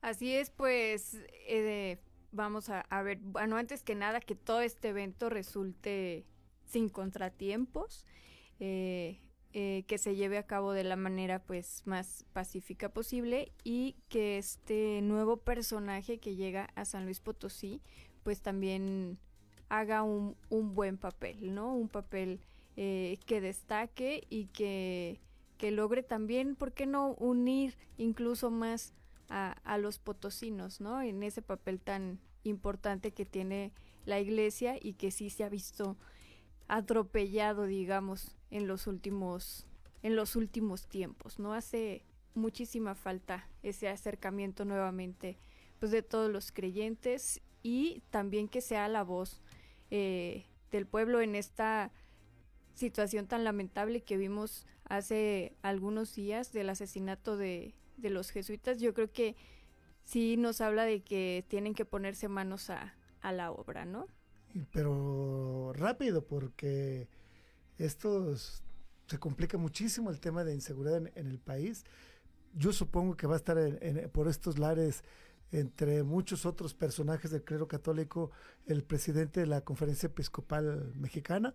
[0.01, 1.97] Así es, pues eh,
[2.31, 6.25] vamos a, a, ver, bueno, antes que nada, que todo este evento resulte
[6.65, 8.05] sin contratiempos.
[8.59, 9.19] Eh,
[9.57, 14.37] eh, que se lleve a cabo de la manera pues más pacífica posible y que
[14.37, 17.81] este nuevo personaje que llega a San Luis Potosí
[18.23, 19.17] pues también
[19.69, 21.73] haga un, un buen papel, ¿no?
[21.73, 22.41] Un papel
[22.75, 25.21] eh, que destaque y que,
[25.57, 28.93] que logre también, ¿por qué no unir incluso más
[29.29, 31.01] a, a los potosinos, ¿no?
[31.01, 33.71] En ese papel tan importante que tiene
[34.05, 35.95] la iglesia y que sí se ha visto
[36.67, 39.67] atropellado, digamos, en los últimos
[40.01, 41.39] en los últimos tiempos.
[41.39, 45.37] No hace muchísima falta ese acercamiento nuevamente
[45.79, 49.41] pues de todos los creyentes y también que sea la voz
[49.89, 51.91] eh, del pueblo en esta
[52.75, 58.79] situación tan lamentable que vimos hace algunos días del asesinato de, de los jesuitas.
[58.79, 59.35] Yo creo que
[60.03, 64.07] sí nos habla de que tienen que ponerse manos a, a la obra, ¿no?
[64.71, 67.09] Pero rápido, porque
[67.77, 71.83] esto se complica muchísimo el tema de inseguridad en, el país.
[72.53, 73.57] Yo supongo que va a estar
[74.11, 75.03] por estos lares
[75.51, 78.31] entre muchos otros personajes del clero católico,
[78.65, 81.53] el presidente de la Conferencia Episcopal Mexicana,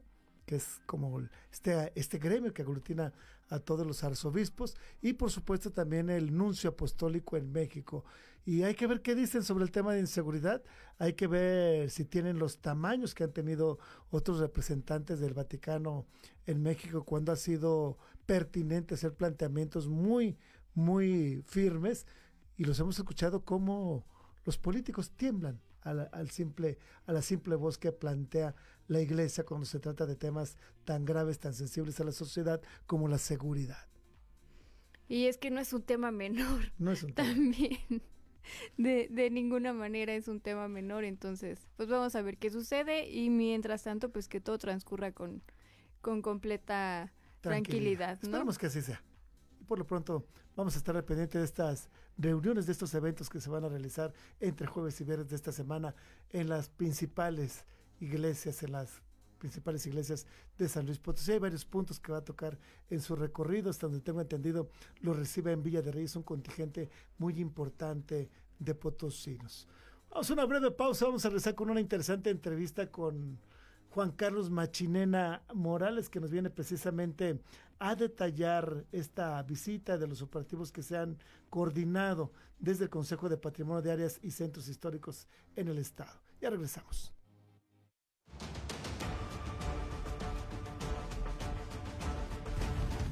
[0.50, 3.12] que es como este, este gremio que aglutina
[3.50, 8.04] a todos los arzobispos, y por supuesto también el nuncio apostólico en México.
[8.44, 10.60] Y hay que ver qué dicen sobre el tema de inseguridad,
[10.98, 13.78] hay que ver si tienen los tamaños que han tenido
[14.10, 16.04] otros representantes del Vaticano
[16.46, 20.36] en México cuando ha sido pertinente hacer planteamientos muy,
[20.74, 22.08] muy firmes
[22.56, 24.04] y los hemos escuchado como
[24.44, 28.56] los políticos tiemblan a la, al simple, a la simple voz que plantea
[28.90, 33.06] la iglesia cuando se trata de temas tan graves, tan sensibles a la sociedad como
[33.06, 33.86] la seguridad.
[35.06, 36.72] Y es que no es un tema menor.
[36.76, 37.28] No es un tema.
[37.28, 38.02] También.
[38.76, 43.08] De, de ninguna manera es un tema menor, entonces, pues vamos a ver qué sucede
[43.08, 45.40] y mientras tanto, pues que todo transcurra con,
[46.00, 48.18] con completa tranquilidad.
[48.22, 48.28] ¿no?
[48.28, 49.04] Esperemos que así sea.
[49.68, 50.26] Por lo pronto,
[50.56, 53.68] vamos a estar al pendiente de estas reuniones, de estos eventos que se van a
[53.68, 55.94] realizar entre jueves y viernes de esta semana
[56.30, 57.66] en las principales
[58.00, 59.02] iglesias, en las
[59.38, 60.26] principales iglesias
[60.58, 61.32] de San Luis Potosí.
[61.32, 62.58] Hay varios puntos que va a tocar
[62.88, 64.68] en su recorrido, hasta donde tengo entendido,
[65.00, 69.66] lo recibe en Villa de Reyes un contingente muy importante de potosinos.
[70.10, 73.38] Vamos a una breve pausa, vamos a regresar con una interesante entrevista con
[73.90, 77.40] Juan Carlos Machinena Morales, que nos viene precisamente
[77.78, 83.38] a detallar esta visita de los operativos que se han coordinado desde el Consejo de
[83.38, 86.20] Patrimonio de Áreas y Centros Históricos en el Estado.
[86.40, 87.14] Ya regresamos.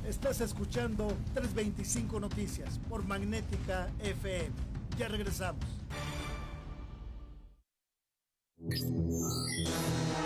[0.09, 4.51] Estás escuchando 325 Noticias por Magnética FM.
[4.99, 5.64] Ya regresamos.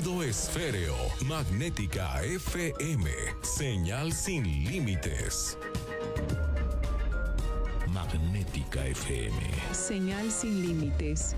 [0.00, 3.10] esféreo, magnética FM,
[3.42, 5.58] señal sin límites.
[7.88, 9.36] Magnética FM.
[9.72, 11.36] Señal sin límites.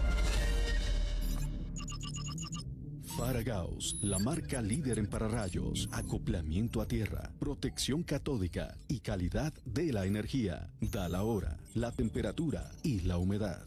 [3.17, 10.07] Faragaos, la marca líder en pararrayos, acoplamiento a tierra, protección catódica y calidad de la
[10.07, 10.71] energía.
[10.81, 13.67] Da la hora, la temperatura y la humedad.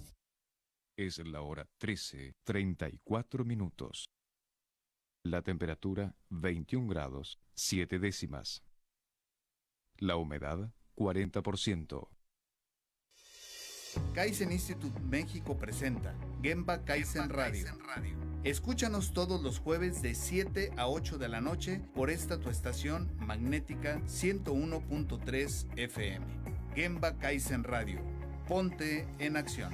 [0.98, 4.08] Es la hora 13, 34 minutos.
[5.24, 8.64] La temperatura 21 grados, 7 décimas.
[9.98, 12.08] La humedad 40%.
[14.14, 17.66] Kaizen Institute México presenta Gemba Kaizen Radio.
[18.44, 23.12] Escúchanos todos los jueves de 7 a 8 de la noche por esta tu estación
[23.20, 26.26] magnética 101.3 FM.
[26.76, 28.00] Gemba Kaizen Radio.
[28.48, 29.74] Ponte en acción.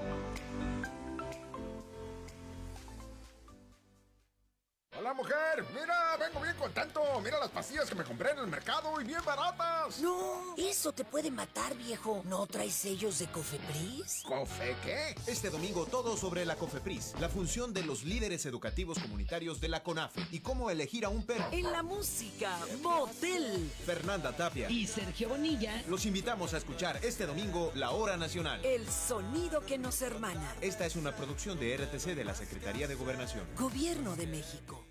[5.13, 7.01] Mujer, mira, vengo bien contento.
[7.21, 9.99] Mira las pastillas que me compré en el mercado y bien baratas.
[9.99, 12.21] No, eso te puede matar, viejo.
[12.25, 14.23] ¿No traes sellos de Cofepris?
[14.23, 15.15] ¿Cofe qué?
[15.27, 19.83] Este domingo todo sobre la Cofepris, la función de los líderes educativos comunitarios de la
[19.83, 21.45] CONAFE y cómo elegir a un perro.
[21.51, 23.69] En la música, Motel.
[23.85, 25.83] Fernanda Tapia y Sergio Bonilla.
[25.87, 28.63] Los invitamos a escuchar este domingo La Hora Nacional.
[28.63, 30.55] El sonido que nos hermana.
[30.61, 33.45] Esta es una producción de RTC de la Secretaría de Gobernación.
[33.57, 34.90] Gobierno de México.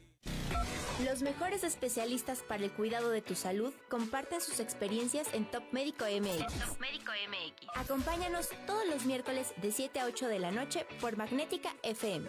[1.05, 6.05] Los mejores especialistas para el cuidado de tu salud comparten sus experiencias en Top Médico
[6.05, 6.53] MX.
[6.59, 7.69] Top Médico MX.
[7.75, 12.29] Acompáñanos todos los miércoles de 7 a 8 de la noche por Magnética FM.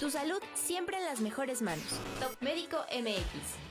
[0.00, 1.84] Tu salud siempre en las mejores manos.
[2.18, 3.66] Top Médico MX.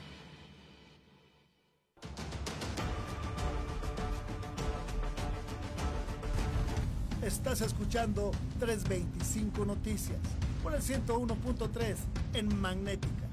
[7.23, 8.29] Estás escuchando
[8.59, 10.19] 325 Noticias
[10.61, 11.95] por el 101.3
[12.35, 13.24] en Magnética.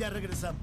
[0.00, 0.62] Ya regresamos.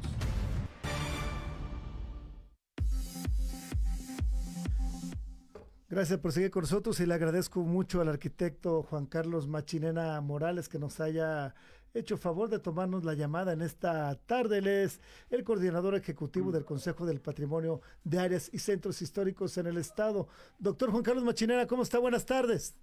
[5.88, 10.68] Gracias por seguir con nosotros y le agradezco mucho al arquitecto Juan Carlos Machinena Morales
[10.68, 11.54] que nos haya
[11.94, 14.58] hecho favor de tomarnos la llamada en esta tarde.
[14.58, 19.68] Él es el coordinador ejecutivo del Consejo del Patrimonio de Áreas y Centros Históricos en
[19.68, 20.28] el Estado.
[20.58, 22.00] Doctor Juan Carlos Machinena, ¿cómo está?
[22.00, 22.76] Buenas tardes.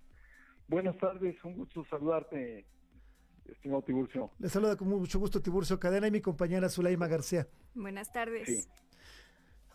[0.69, 2.65] Buenas tardes, un gusto saludarte,
[3.51, 4.31] estimado Tiburcio.
[4.39, 7.47] Le saluda con mucho gusto Tiburcio Cadena y mi compañera Zuleima García.
[7.75, 8.47] Buenas tardes.
[8.47, 8.69] Sí.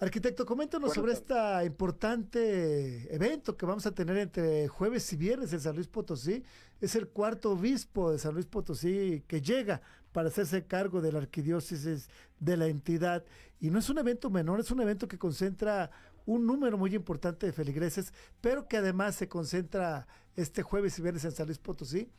[0.01, 1.34] Arquitecto, coméntanos sobre este
[1.65, 6.41] importante evento que vamos a tener entre jueves y viernes en San Luis Potosí.
[6.80, 9.82] Es el cuarto obispo de San Luis Potosí que llega
[10.13, 12.09] para hacerse cargo de la arquidiócesis
[12.39, 13.26] de la entidad.
[13.59, 15.91] Y no es un evento menor, es un evento que concentra
[16.26, 20.07] un número muy importante de feligreses, pero que además se concentra
[20.38, 22.09] este jueves y viernes en San Luis Potosí,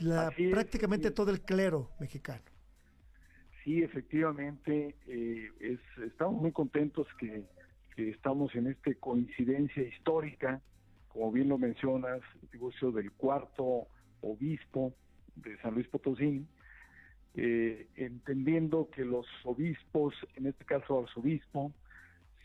[0.00, 2.42] la, prácticamente todo el clero mexicano.
[3.62, 7.44] Sí, efectivamente, eh, es, estamos muy contentos que,
[7.96, 10.60] estamos en esta coincidencia histórica,
[11.08, 12.20] como bien lo mencionas,
[12.52, 13.86] negocio del cuarto
[14.20, 14.92] obispo
[15.36, 16.44] de San Luis Potosí,
[17.36, 21.72] eh, entendiendo que los obispos, en este caso arzobispo,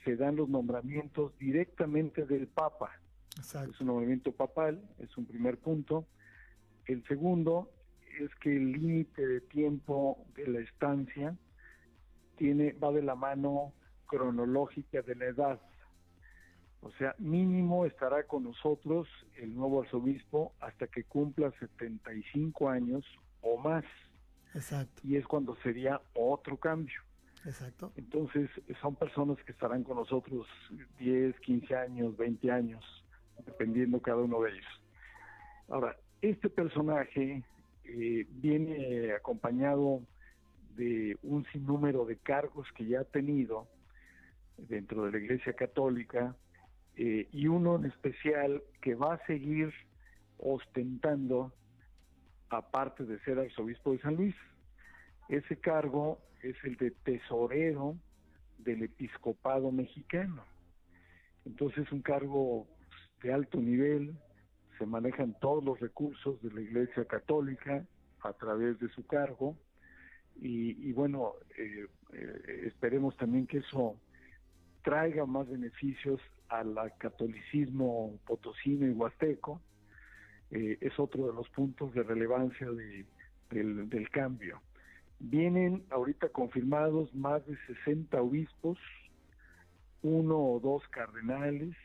[0.05, 2.91] se dan los nombramientos directamente del Papa.
[3.39, 6.05] Es un nombramiento papal, es un primer punto.
[6.89, 7.69] El segundo
[8.19, 11.37] es que el límite de tiempo de la estancia
[12.35, 13.73] tiene va de la mano
[14.07, 15.61] cronológica de la edad.
[16.81, 23.05] O sea, mínimo estará con nosotros el nuevo arzobispo hasta que cumpla 75 años
[23.41, 23.85] o más.
[24.55, 24.99] Exacto.
[25.03, 27.03] Y es cuando sería otro cambio.
[27.45, 27.93] Exacto.
[27.97, 28.49] Entonces,
[28.81, 30.47] son personas que estarán con nosotros
[30.97, 32.83] 10, 15 años, 20 años,
[33.45, 34.81] dependiendo cada uno de ellos.
[35.67, 37.43] Ahora, este personaje
[37.85, 40.01] eh, viene acompañado
[40.75, 43.67] de un sinnúmero de cargos que ya ha tenido
[44.57, 46.35] dentro de la Iglesia Católica
[46.95, 49.73] eh, y uno en especial que va a seguir
[50.37, 51.53] ostentando,
[52.49, 54.35] aparte de ser arzobispo de San Luis.
[55.27, 57.95] Ese cargo es el de tesorero
[58.57, 60.43] del episcopado mexicano.
[61.45, 62.67] Entonces es un cargo
[63.21, 64.17] de alto nivel,
[64.79, 67.85] se manejan todos los recursos de la Iglesia Católica
[68.21, 69.55] a través de su cargo
[70.41, 73.97] y, bueno, eh, eh, esperemos también que eso
[74.83, 79.61] traiga más beneficios al catolicismo potosino y huasteco.
[80.51, 84.61] Eh, es otro de los puntos de relevancia del, del cambio.
[85.19, 88.79] Vienen ahorita confirmados más de 60 obispos,
[90.01, 91.75] uno o dos cardenales,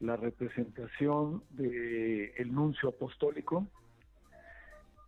[0.00, 3.66] la representación del el nuncio apostólico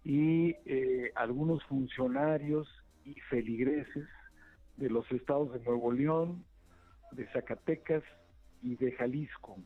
[0.05, 2.69] y eh, algunos funcionarios
[3.05, 4.07] y feligreses
[4.77, 6.45] de los estados de Nuevo León,
[7.13, 8.03] de Zacatecas
[8.63, 9.59] y de Jalisco,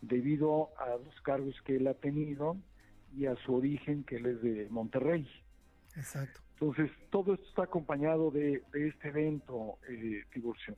[0.00, 2.56] debido a los cargos que él ha tenido
[3.16, 5.28] y a su origen que él es de Monterrey.
[5.96, 6.40] Exacto.
[6.54, 10.76] Entonces, todo esto está acompañado de, este evento, eh, Tiburcio.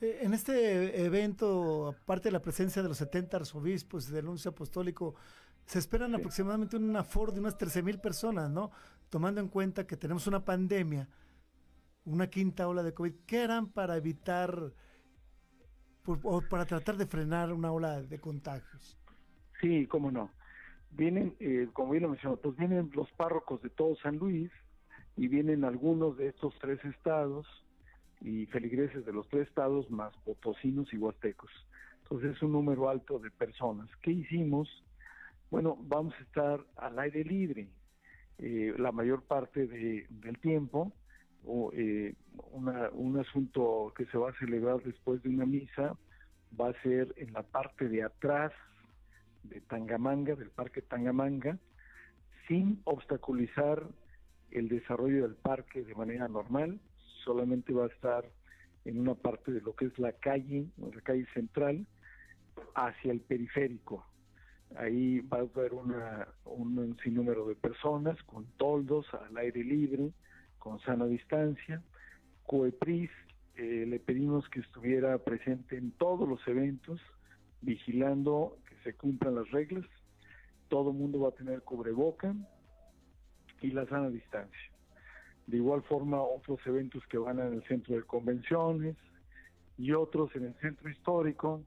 [0.00, 4.50] Eh, en este evento, aparte de la presencia de los 70 arzobispos y del nuncio
[4.50, 5.14] apostólico,
[5.66, 8.70] se esperan aproximadamente un aforo de unas 13 mil personas, ¿no?
[9.08, 11.08] Tomando en cuenta que tenemos una pandemia,
[12.04, 13.14] una quinta ola de COVID.
[13.26, 14.72] ¿Qué harán para evitar
[16.06, 18.98] o para tratar de frenar una ola de contagios?
[19.60, 20.30] Sí, cómo no
[20.90, 24.50] vienen, eh, como bien lo mencionó, pues vienen los párrocos de todo San Luis
[25.16, 27.46] y vienen algunos de estos tres estados
[28.20, 31.50] y feligreses de los tres estados más potosinos y huastecos.
[32.02, 33.88] Entonces es un número alto de personas.
[34.02, 34.68] ¿Qué hicimos?
[35.50, 37.68] Bueno, vamos a estar al aire libre
[38.38, 40.92] eh, la mayor parte de, del tiempo.
[41.46, 42.14] O, eh,
[42.92, 45.96] un asunto que se va a celebrar después de una misa
[46.58, 48.52] va a ser en la parte de atrás
[49.44, 51.58] de Tangamanga, del Parque Tangamanga,
[52.46, 53.86] sin obstaculizar
[54.50, 56.80] el desarrollo del parque de manera normal,
[57.24, 58.24] solamente va a estar
[58.84, 61.86] en una parte de lo que es la calle, la calle central,
[62.74, 64.06] hacia el periférico.
[64.76, 70.12] Ahí va a haber una, un sinnúmero de personas con toldos al aire libre,
[70.58, 71.82] con sana distancia.
[72.44, 73.10] Coepris
[73.56, 77.00] eh, le pedimos que estuviera presente en todos los eventos,
[77.60, 79.84] vigilando se cumplan las reglas,
[80.68, 82.34] todo mundo va a tener cubreboca
[83.60, 84.69] y la sana distancia.
[85.50, 88.96] De igual forma, otros eventos que van en el centro de convenciones
[89.76, 91.64] y otros en el centro histórico,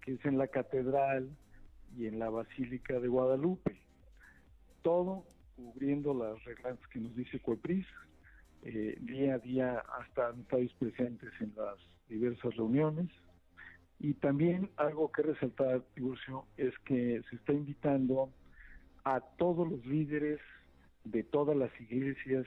[0.00, 1.28] que es en la catedral
[1.96, 3.82] y en la Basílica de Guadalupe.
[4.82, 5.24] Todo
[5.56, 7.84] cubriendo las reglas que nos dice Cuepris,
[8.62, 13.10] eh, día a día hasta estáis presentes en las diversas reuniones
[13.98, 18.30] y también algo que resaltar, Tiburcio, es que se está invitando
[19.02, 20.38] a todos los líderes
[21.02, 22.46] de todas las iglesias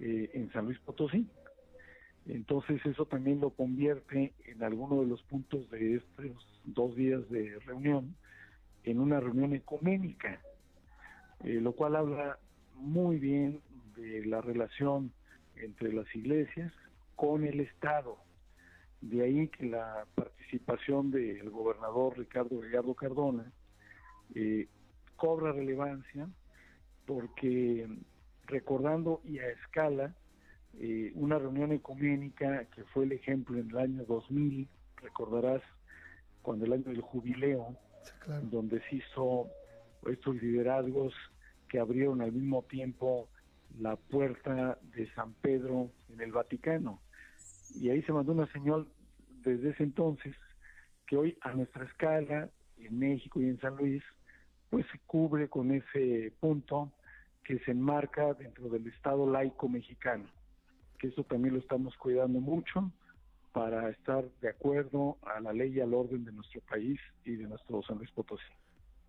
[0.00, 1.28] eh, en San Luis Potosí.
[2.26, 7.58] Entonces eso también lo convierte en alguno de los puntos de estos dos días de
[7.60, 8.14] reunión
[8.84, 10.40] en una reunión ecuménica,
[11.44, 12.38] eh, lo cual habla
[12.76, 13.60] muy bien
[13.96, 15.12] de la relación
[15.56, 16.72] entre las iglesias
[17.16, 18.16] con el Estado.
[19.00, 23.52] De ahí que la participación del gobernador Ricardo Gallardo Cardona
[24.34, 24.68] eh,
[25.16, 26.28] cobra relevancia
[27.06, 27.88] porque
[28.50, 30.14] recordando y a escala
[30.78, 35.62] eh, una reunión ecuménica que fue el ejemplo en el año 2000, recordarás,
[36.42, 37.76] cuando el año del jubileo,
[38.50, 39.48] donde se hizo
[40.10, 41.12] estos liderazgos
[41.68, 43.28] que abrieron al mismo tiempo
[43.78, 47.00] la puerta de San Pedro en el Vaticano.
[47.74, 48.86] Y ahí se mandó una señal
[49.42, 50.34] desde ese entonces
[51.06, 52.48] que hoy a nuestra escala,
[52.78, 54.02] en México y en San Luis,
[54.70, 56.92] pues se cubre con ese punto
[57.50, 60.24] que se enmarca dentro del Estado laico mexicano,
[61.00, 62.92] que eso también lo estamos cuidando mucho
[63.52, 67.48] para estar de acuerdo a la ley y al orden de nuestro país y de
[67.48, 68.44] nuestro San Luis Potosí.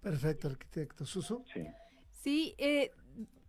[0.02, 1.06] Perfecto, arquitecto.
[1.06, 1.46] Suso.
[1.54, 1.68] Sí.
[2.10, 2.90] Sí, eh,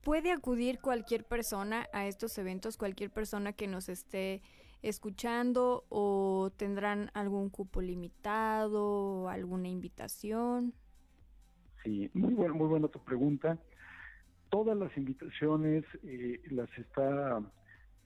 [0.03, 4.43] puede acudir cualquier persona a estos eventos, cualquier persona que nos esté
[4.83, 10.75] escuchando o tendrán algún cupo limitado, alguna invitación.
[11.83, 13.59] Sí, muy bueno, muy buena tu pregunta.
[14.53, 17.41] Todas las invitaciones eh, las está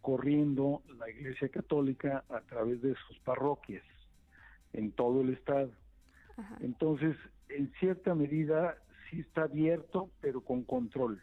[0.00, 3.82] corriendo la Iglesia Católica a través de sus parroquias
[4.72, 5.72] en todo el estado.
[6.60, 7.16] Entonces,
[7.48, 8.78] en cierta medida
[9.10, 11.20] sí está abierto, pero con control.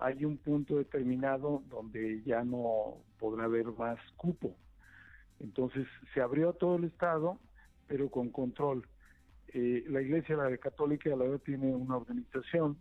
[0.00, 4.56] Hay un punto determinado donde ya no podrá haber más cupo.
[5.38, 7.38] Entonces, se abrió a todo el estado,
[7.86, 8.84] pero con control.
[9.54, 12.76] Eh, la Iglesia la Católica la verdad tiene una organización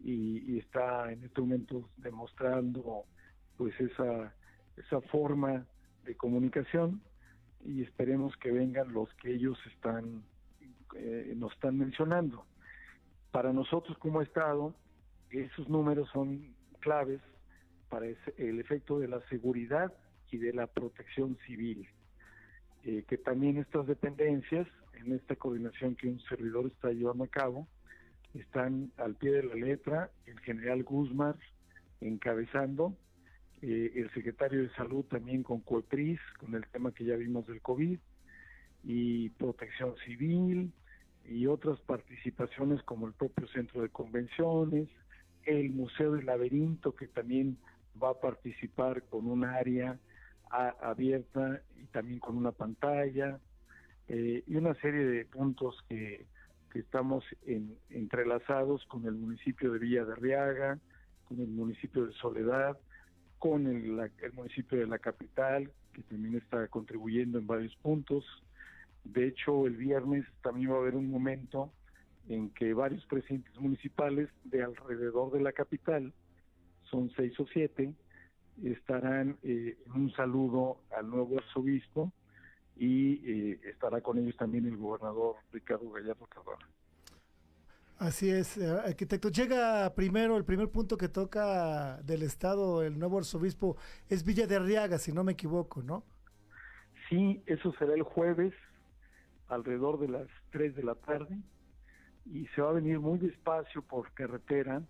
[0.00, 3.04] y, y, está en este momento demostrando
[3.56, 4.32] pues esa
[4.76, 5.66] esa forma
[6.04, 7.02] de comunicación
[7.64, 10.22] y esperemos que vengan los que ellos están
[10.94, 12.46] eh, nos están mencionando.
[13.30, 14.74] Para nosotros como Estado,
[15.30, 17.20] esos números son claves
[17.90, 19.92] para el efecto de la seguridad
[20.30, 21.88] y de la protección civil.
[22.84, 27.68] Eh, que también estas dependencias, en esta coordinación que un servidor está llevando a cabo,
[28.34, 31.36] están al pie de la letra, el general Guzmán
[32.00, 32.96] encabezando,
[33.62, 37.60] eh, el secretario de Salud también con COEPRIS, con el tema que ya vimos del
[37.60, 37.98] COVID,
[38.84, 40.72] y Protección Civil,
[41.24, 44.88] y otras participaciones como el propio Centro de Convenciones,
[45.44, 47.58] el Museo del Laberinto, que también
[48.02, 49.98] va a participar con un área
[50.50, 53.38] abierta y también con una pantalla,
[54.08, 56.26] eh, y una serie de puntos que,
[56.70, 60.78] que estamos en, entrelazados con el municipio de Villa de Arriaga,
[61.24, 62.78] con el municipio de Soledad,
[63.38, 68.24] con el, el, municipio de la capital, que también está contribuyendo en varios puntos.
[69.04, 71.72] De hecho, el viernes también va a haber un momento
[72.28, 76.12] en que varios presidentes municipales de alrededor de la capital,
[76.90, 77.92] son seis o siete,
[78.62, 82.12] estarán eh, en un saludo al nuevo arzobispo
[82.78, 86.66] y eh, estará con ellos también el gobernador Ricardo Gallardo Cardona.
[87.98, 89.28] Así es, eh, arquitecto.
[89.28, 93.76] Llega primero, el primer punto que toca del Estado, el nuevo arzobispo,
[94.08, 96.04] es Villa de Arriaga, si no me equivoco, ¿no?
[97.08, 98.54] Sí, eso será el jueves,
[99.48, 101.38] alrededor de las 3 de la tarde,
[102.26, 104.82] y se va a venir muy despacio por carretera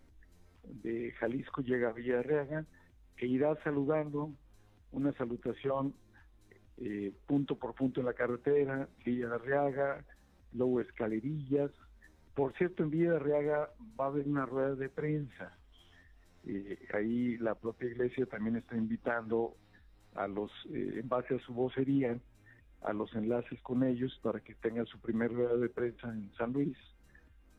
[0.64, 2.66] de Jalisco, llega a Villa de Arriaga,
[3.16, 4.30] e irá saludando
[4.92, 5.94] una salutación
[6.80, 10.04] eh, punto por punto en la carretera, Villa de Arriaga,
[10.52, 11.70] luego escalerillas,
[12.34, 15.58] por cierto, en Villa de Arriaga va a haber una rueda de prensa.
[16.46, 19.56] Eh, ahí la propia iglesia también está invitando
[20.14, 22.16] a los, eh, en base a su vocería,
[22.82, 26.52] a los enlaces con ellos para que tengan su primer rueda de prensa en San
[26.52, 26.76] Luis.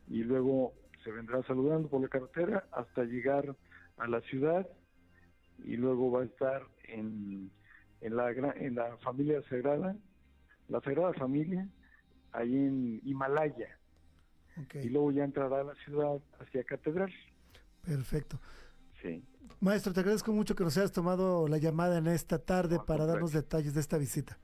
[0.07, 3.55] Y luego se vendrá saludando por la carretera hasta llegar
[3.97, 4.65] a la ciudad
[5.65, 7.51] y luego va a estar en,
[8.01, 9.95] en, la, en la familia sagrada,
[10.67, 11.67] la Sagrada Familia,
[12.31, 13.79] ahí en Himalaya
[14.73, 17.11] y luego ya entrará a la ciudad hacia Catedral.
[17.81, 18.39] Perfecto.
[19.01, 19.23] Sí.
[19.61, 23.31] Maestro, te agradezco mucho que nos hayas tomado la llamada en esta tarde para darnos
[23.31, 24.37] detalles de esta visita.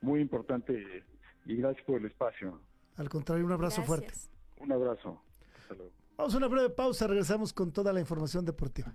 [0.00, 1.04] Muy importante
[1.46, 2.60] y gracias por el espacio.
[2.96, 4.12] Al contrario, un abrazo fuerte.
[4.58, 5.20] Un abrazo.
[6.16, 8.94] Vamos a una breve pausa, regresamos con toda la información deportiva.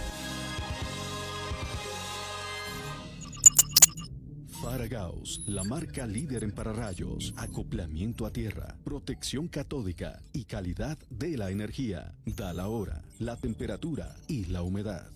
[4.61, 11.49] Gauss, la marca líder en pararrayos, acoplamiento a tierra, protección catódica y calidad de la
[11.49, 12.15] energía.
[12.25, 15.11] Da la hora, la temperatura y la humedad.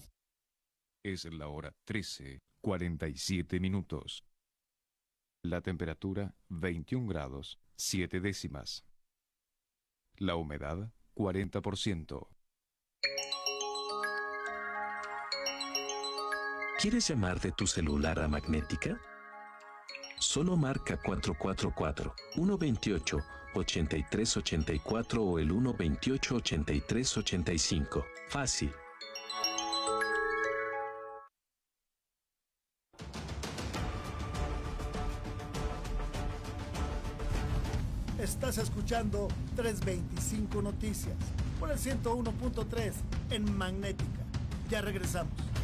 [1.03, 4.25] Es la hora 13, 47 minutos.
[5.43, 8.83] La temperatura 21 grados, 7 décimas.
[10.17, 12.27] La humedad 40%.
[16.79, 18.99] ¿Quieres llamar de tu celular a Magnética?
[20.27, 23.17] Solo marca 444 128
[23.53, 28.05] 8384 o el 128 8385.
[28.29, 28.71] Fácil.
[38.19, 41.15] Estás escuchando 325 Noticias
[41.59, 42.93] por el 101.3
[43.29, 44.25] en Magnética.
[44.71, 45.54] Ya regresamos.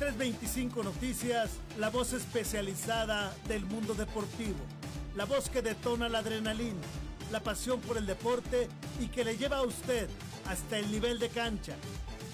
[0.00, 4.56] En 325 Noticias, la voz especializada del mundo deportivo.
[5.14, 6.80] La voz que detona la adrenalina,
[7.30, 10.08] la pasión por el deporte y que le lleva a usted
[10.46, 11.74] hasta el nivel de cancha.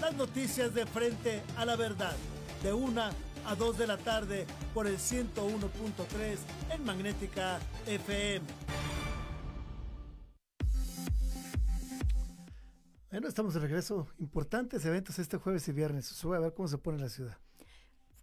[0.00, 2.14] Las noticias de frente a la verdad.
[2.62, 3.10] De una
[3.44, 6.38] a 2 de la tarde por el 101.3
[6.70, 7.58] en Magnética
[7.88, 8.46] FM.
[13.10, 14.06] Bueno, estamos de regreso.
[14.18, 16.06] Importantes eventos este jueves y viernes.
[16.06, 17.36] Sube a ver cómo se pone la ciudad.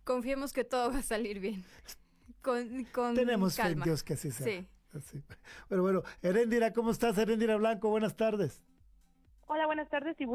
[0.03, 1.63] Confiemos que todo va a salir bien.
[2.41, 3.85] Con, con Tenemos fe en calma.
[3.85, 4.45] Dios que así sea.
[4.45, 4.67] Sí.
[4.93, 5.23] Así.
[5.69, 7.17] Bueno, bueno, Heréndira, ¿cómo estás?
[7.17, 8.61] Heréndira Blanco, buenas tardes.
[9.47, 10.25] Hola, buenas tardes y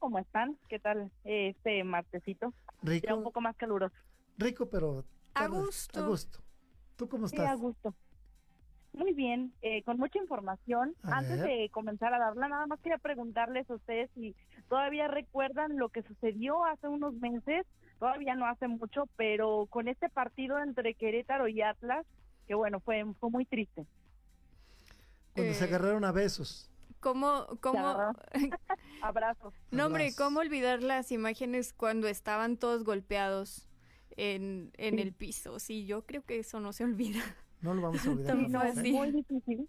[0.00, 0.58] ¿cómo están?
[0.68, 2.52] ¿Qué tal este martesito?
[2.82, 3.06] Rico.
[3.06, 3.94] Ya un poco más caluroso.
[4.38, 5.04] Rico, pero...
[5.34, 6.00] A gusto.
[6.02, 6.40] A gusto.
[6.96, 7.50] ¿Tú cómo Sí, estás?
[7.50, 7.94] a gusto.
[8.92, 10.96] Muy bien, eh, con mucha información.
[11.04, 11.46] A Antes ver.
[11.48, 14.34] de comenzar a darla, nada más quería preguntarles a ustedes si
[14.68, 17.66] todavía recuerdan lo que sucedió hace unos meses,
[17.98, 22.06] todavía no hace mucho, pero con este partido entre Querétaro y Atlas,
[22.46, 23.86] que bueno, fue, fue muy triste.
[25.32, 26.70] Cuando se Eh, agarraron a besos.
[27.00, 28.14] ¿Cómo, cómo?
[29.00, 29.54] Abrazos.
[29.70, 30.14] No, hombre.
[30.14, 33.68] ¿cómo olvidar las imágenes cuando estaban todos golpeados
[34.16, 35.58] en, en el piso?
[35.58, 37.22] Sí, yo creo que eso no se olvida.
[37.60, 38.36] No lo vamos a olvidar.
[38.50, 38.92] Jamás, fue ¿eh?
[38.92, 39.68] muy difícil.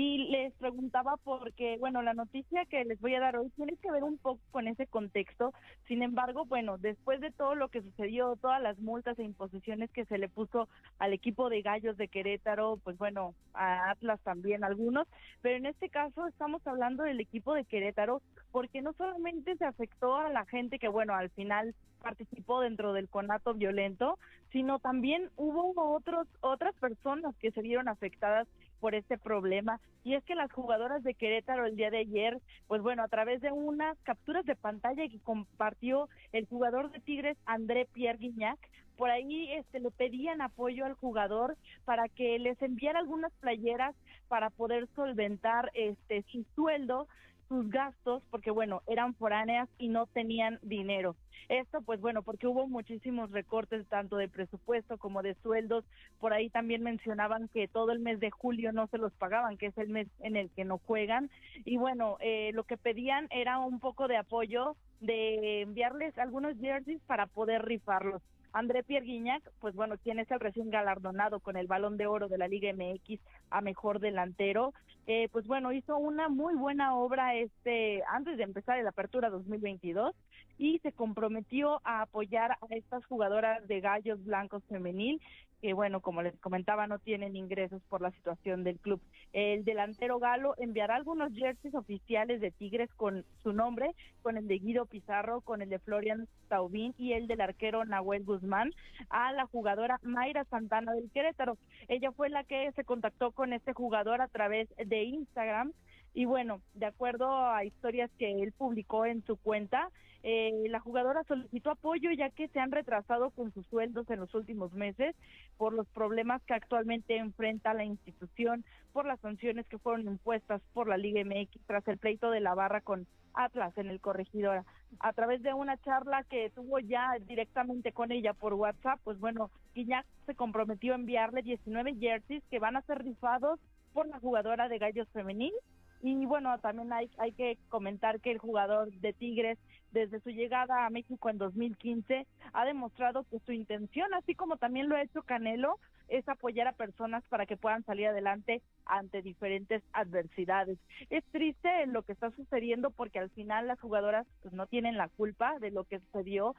[0.00, 3.90] Y les preguntaba porque, bueno, la noticia que les voy a dar hoy tiene que
[3.90, 5.52] ver un poco con ese contexto.
[5.88, 10.04] Sin embargo, bueno, después de todo lo que sucedió, todas las multas e imposiciones que
[10.04, 10.68] se le puso
[11.00, 15.08] al equipo de Gallos de Querétaro, pues bueno, a Atlas también algunos,
[15.42, 18.22] pero en este caso estamos hablando del equipo de Querétaro
[18.52, 23.08] porque no solamente se afectó a la gente que, bueno, al final participó dentro del
[23.08, 24.16] conato violento,
[24.52, 28.46] sino también hubo otros otras personas que se vieron afectadas
[28.80, 29.80] por este problema.
[30.04, 33.40] Y es que las jugadoras de Querétaro el día de ayer, pues bueno, a través
[33.40, 38.58] de unas capturas de pantalla que compartió el jugador de Tigres André Pierre Guignac,
[38.96, 43.94] por ahí este le pedían apoyo al jugador para que les enviara algunas playeras
[44.26, 47.06] para poder solventar este su sueldo
[47.48, 51.16] sus gastos porque bueno eran foráneas y no tenían dinero.
[51.48, 55.84] Esto pues bueno porque hubo muchísimos recortes tanto de presupuesto como de sueldos.
[56.20, 59.66] Por ahí también mencionaban que todo el mes de julio no se los pagaban que
[59.66, 61.30] es el mes en el que no juegan.
[61.64, 67.00] Y bueno eh, lo que pedían era un poco de apoyo de enviarles algunos jerseys
[67.06, 68.22] para poder rifarlos
[68.52, 72.28] André Pierre Guignac, pues bueno, quien es el recién galardonado con el Balón de Oro
[72.28, 73.20] de la Liga MX
[73.50, 74.72] a mejor delantero,
[75.06, 80.14] eh, pues bueno, hizo una muy buena obra este antes de empezar la Apertura 2022
[80.58, 85.20] y se comprometió a apoyar a estas jugadoras de Gallos Blancos Femenil
[85.60, 89.00] que bueno, como les comentaba, no tienen ingresos por la situación del club.
[89.32, 94.58] El delantero galo enviará algunos jerseys oficiales de Tigres con su nombre, con el de
[94.58, 98.72] Guido Pizarro, con el de Florian Taubín y el del arquero Nahuel Guzmán
[99.10, 101.58] a la jugadora Mayra Santana del Querétaro.
[101.88, 105.72] Ella fue la que se contactó con este jugador a través de Instagram
[106.14, 109.90] y bueno, de acuerdo a historias que él publicó en su cuenta,
[110.22, 114.34] eh, la jugadora solicitó apoyo ya que se han retrasado con sus sueldos en los
[114.34, 115.14] últimos meses
[115.56, 120.88] por los problemas que actualmente enfrenta la institución, por las sanciones que fueron impuestas por
[120.88, 124.64] la Liga MX tras el pleito de la barra con Atlas en el corregidora.
[124.98, 129.50] A través de una charla que tuvo ya directamente con ella por WhatsApp, pues bueno,
[129.74, 133.60] Guiñac se comprometió a enviarle 19 jerseys que van a ser rifados
[133.92, 135.52] por la jugadora de Gallos Femenil
[136.00, 139.58] y bueno, también hay, hay que comentar que el jugador de Tigres,
[139.90, 144.88] desde su llegada a México en 2015, ha demostrado que su intención, así como también
[144.88, 145.78] lo ha hecho Canelo,
[146.08, 150.78] es apoyar a personas para que puedan salir adelante ante diferentes adversidades.
[151.10, 155.08] Es triste lo que está sucediendo porque al final las jugadoras pues no tienen la
[155.08, 156.54] culpa de lo que sucedió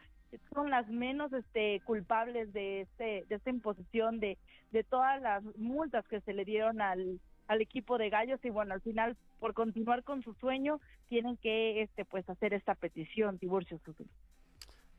[0.53, 4.37] son las menos este, culpables de, este, de esta imposición de,
[4.71, 7.19] de todas las multas que se le dieron al,
[7.49, 11.81] al equipo de Gallos y bueno, al final por continuar con su sueño tienen que
[11.81, 13.81] este pues hacer esta petición, Tiburcio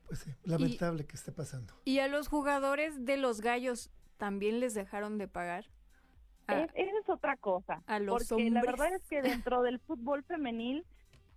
[0.05, 1.73] Pues sí, lamentable que esté pasando.
[1.85, 5.65] ¿Y a los jugadores de los Gallos también les dejaron de pagar?
[6.47, 7.81] esa es otra cosa.
[7.85, 10.85] A los porque la verdad es que dentro del fútbol femenil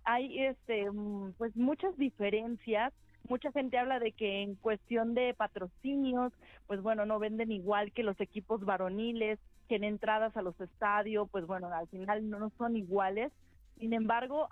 [0.03, 2.91] hay este mm, pues muchas diferencias
[3.29, 6.31] mucha gente habla de que en cuestión de patrocinios,
[6.67, 11.29] pues bueno, no venden igual que los equipos varoniles, que en entradas a los estadios,
[11.29, 13.31] pues bueno, al final no son iguales.
[13.79, 14.47] Sin embargo,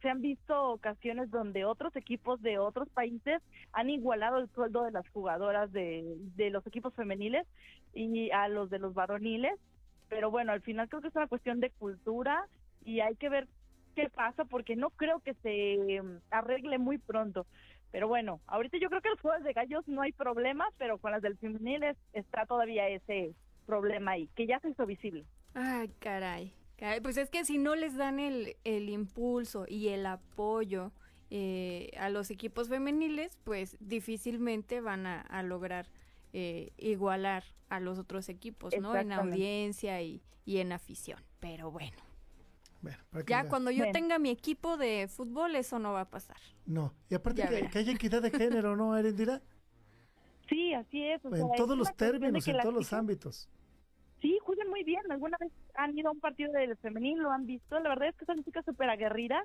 [0.00, 3.42] se han visto ocasiones donde otros equipos de otros países
[3.72, 7.46] han igualado el sueldo de las jugadoras de, de los equipos femeniles
[7.92, 9.58] y a los de los varoniles.
[10.08, 12.46] Pero bueno, al final creo que es una cuestión de cultura
[12.84, 13.46] y hay que ver
[13.94, 17.46] qué pasa porque no creo que se mm, arregle muy pronto.
[17.90, 21.12] Pero bueno, ahorita yo creo que los juegos de gallos no hay problema, pero con
[21.12, 21.84] las del femenil
[22.14, 23.34] está todavía ese
[23.72, 25.24] problema ahí, que ya se hizo visible.
[25.54, 26.54] Ay, caray.
[27.02, 30.90] Pues es que si no les dan el, el impulso y el apoyo
[31.30, 35.86] eh, a los equipos femeniles, pues difícilmente van a, lograr
[36.32, 38.96] eh, igualar a los otros equipos, ¿no?
[38.96, 41.20] En audiencia y, y en afición.
[41.38, 41.96] Pero bueno
[43.26, 46.36] ya cuando yo tenga mi equipo de fútbol, eso no va a pasar.
[46.66, 49.40] No, y aparte que, haya equidad de género, ¿no, Erendira?
[50.48, 51.24] Sí, así es.
[51.24, 53.48] en todos los términos, en todos los ámbitos.
[54.22, 55.02] Sí, juegan muy bien.
[55.10, 57.78] Alguna vez han ido a un partido del femenil, lo han visto.
[57.80, 59.44] La verdad es que son chicas súper aguerridas.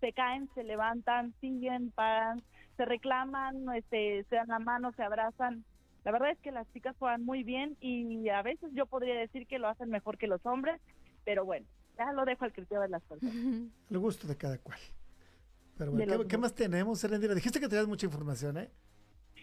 [0.00, 2.42] Se caen, se levantan, siguen, paran,
[2.76, 5.64] se reclaman, este, se dan la mano, se abrazan.
[6.04, 9.46] La verdad es que las chicas juegan muy bien y a veces yo podría decir
[9.46, 10.80] que lo hacen mejor que los hombres,
[11.24, 11.66] pero bueno,
[11.96, 13.34] ya lo dejo al criterio de las personas.
[13.90, 14.78] El gusto de cada cual.
[15.78, 17.34] Pero bueno, ¿qué, más tenemos, Erendira?
[17.34, 18.70] Dijiste que tenías mucha información, ¿eh?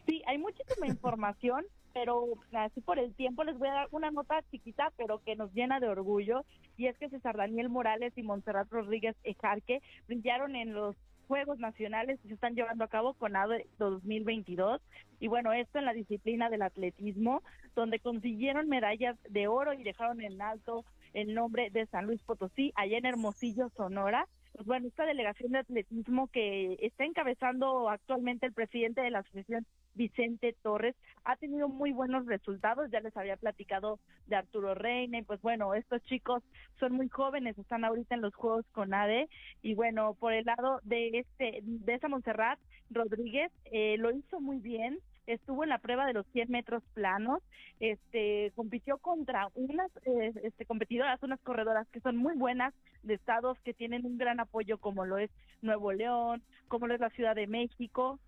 [0.05, 4.41] Sí, hay muchísima información, pero así por el tiempo les voy a dar una nota
[4.51, 6.45] chiquita, pero que nos llena de orgullo,
[6.77, 10.95] y es que César Daniel Morales y Montserrat Rodríguez Ejarque brillaron en los
[11.29, 14.81] Juegos Nacionales que se están llevando a cabo con ADE 2022.
[15.19, 17.43] Y bueno, esto en la disciplina del atletismo,
[17.75, 22.71] donde consiguieron medallas de oro y dejaron en alto el nombre de San Luis Potosí,
[22.75, 24.27] allá en Hermosillo, Sonora.
[24.53, 29.65] Pues bueno, esta delegación de atletismo que está encabezando actualmente el presidente de la asociación,
[29.95, 32.89] Vicente Torres, ha tenido muy buenos resultados.
[32.91, 36.43] Ya les había platicado de Arturo Reina y pues bueno, estos chicos
[36.79, 39.29] son muy jóvenes, están ahorita en los Juegos con ADE
[39.61, 44.59] y bueno, por el lado de este de esa Montserrat Rodríguez eh, lo hizo muy
[44.59, 44.99] bien
[45.33, 47.41] estuvo en la prueba de los 100 metros planos,
[47.79, 52.73] este, compitió contra unas eh, este, competidoras, unas corredoras que son muy buenas
[53.03, 55.29] de estados que tienen un gran apoyo como lo es
[55.61, 58.19] Nuevo León, como lo es la Ciudad de México.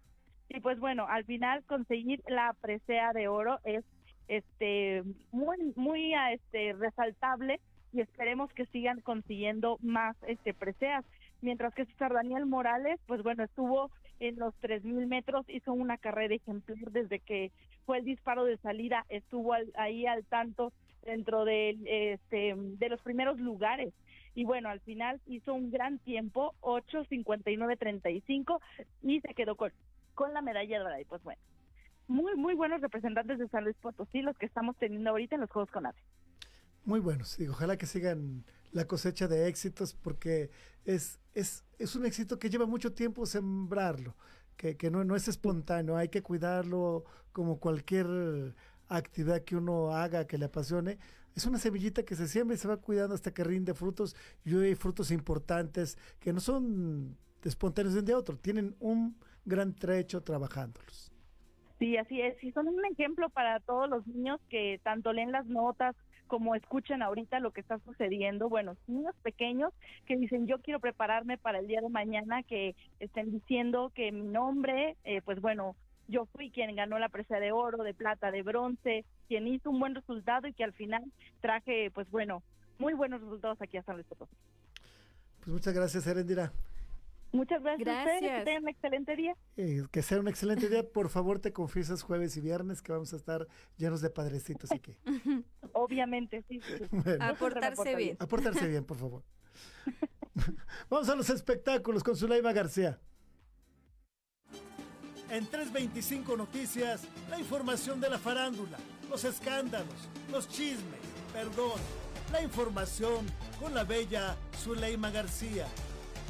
[0.50, 3.84] Y pues bueno, al final conseguir la presea de oro es
[4.28, 7.60] este muy muy este resaltable
[7.92, 11.04] y esperemos que sigan consiguiendo más este preseas
[11.42, 13.92] mientras que César Daniel Morales, pues bueno, estuvo
[14.22, 17.52] en los 3.000 metros, hizo una carrera ejemplar desde que
[17.86, 21.76] fue el disparo de salida, estuvo ahí al tanto dentro de,
[22.14, 23.94] este, de los primeros lugares.
[24.36, 28.60] Y bueno, al final hizo un gran tiempo, 8.59.35,
[29.02, 29.72] y se quedó con,
[30.14, 31.02] con la medalla dorada.
[31.02, 31.42] Y pues bueno,
[32.08, 35.50] muy, muy buenos representantes de San Luis Potosí, los que estamos teniendo ahorita en los
[35.50, 36.00] Juegos con AVE.
[36.84, 40.50] Muy buenos, y ojalá que sigan la cosecha de éxitos porque
[40.86, 44.16] es, es, es un éxito que lleva mucho tiempo sembrarlo,
[44.58, 47.04] que, que no, no es espontáneo, hay que cuidarlo
[47.34, 48.56] como cualquier
[48.88, 50.98] actividad que uno haga que le apasione.
[51.36, 54.56] Es una semillita que se siembra y se va cuidando hasta que rinde frutos y
[54.56, 59.16] hay frutos importantes que no son espontáneos de un día a otro, tienen un
[59.46, 61.12] gran trecho trabajándolos.
[61.80, 62.44] Sí, así es.
[62.44, 65.96] Y son un ejemplo para todos los niños que tanto leen las notas
[66.32, 69.74] como escuchen ahorita lo que está sucediendo, bueno, niños pequeños
[70.06, 74.22] que dicen yo quiero prepararme para el día de mañana, que estén diciendo que mi
[74.22, 75.76] nombre, eh, pues bueno,
[76.08, 79.82] yo fui quien ganó la presa de oro, de plata, de bronce, quien hizo un
[79.82, 81.04] buen resultado y que al final
[81.42, 82.44] traje, pues bueno,
[82.80, 84.34] muy buenos resultados aquí a San Luis Potosí.
[85.40, 86.54] Pues muchas gracias, Erendira.
[87.32, 88.40] Muchas gracias, gracias.
[88.40, 89.36] que tengan un excelente día.
[89.56, 90.84] Eh, que sea un excelente día.
[90.88, 94.98] Por favor, te confiesas jueves y viernes que vamos a estar llenos de padrecitos aquí.
[95.74, 96.60] Obviamente, sí.
[97.20, 98.18] Aportarse bien.
[98.20, 99.24] Aportarse bien, por favor.
[100.90, 103.00] vamos a los espectáculos con Zulaima García.
[105.30, 108.78] En 325 Noticias, la información de la farándula,
[109.10, 111.00] los escándalos, los chismes,
[111.32, 111.80] perdón,
[112.34, 113.26] la información
[113.58, 115.68] con la bella Zuleima García.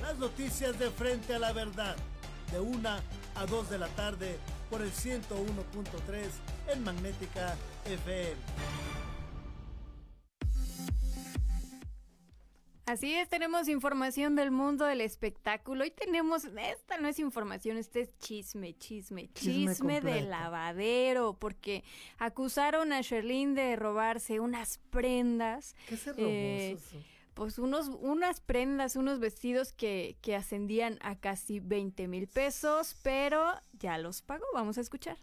[0.02, 1.96] Las noticias de frente a la verdad,
[2.52, 3.02] de una
[3.36, 4.38] a dos de la tarde
[4.70, 8.36] por el 101.3 en Magnética FM.
[12.88, 15.84] Así es, tenemos información del mundo del espectáculo.
[15.84, 21.86] Hoy tenemos, esta no es información, este es chisme, chisme, chisme, Chisme de lavadero, porque
[22.18, 25.74] acusaron a Sherlyn de robarse unas prendas.
[25.88, 26.24] ¿Qué se robó?
[26.28, 26.98] eh, Susu?
[27.34, 33.46] Pues unos, unas prendas, unos vestidos que, que ascendían a casi 20 mil pesos, pero
[33.74, 34.46] ya los pagó.
[34.54, 35.18] Vamos a escuchar.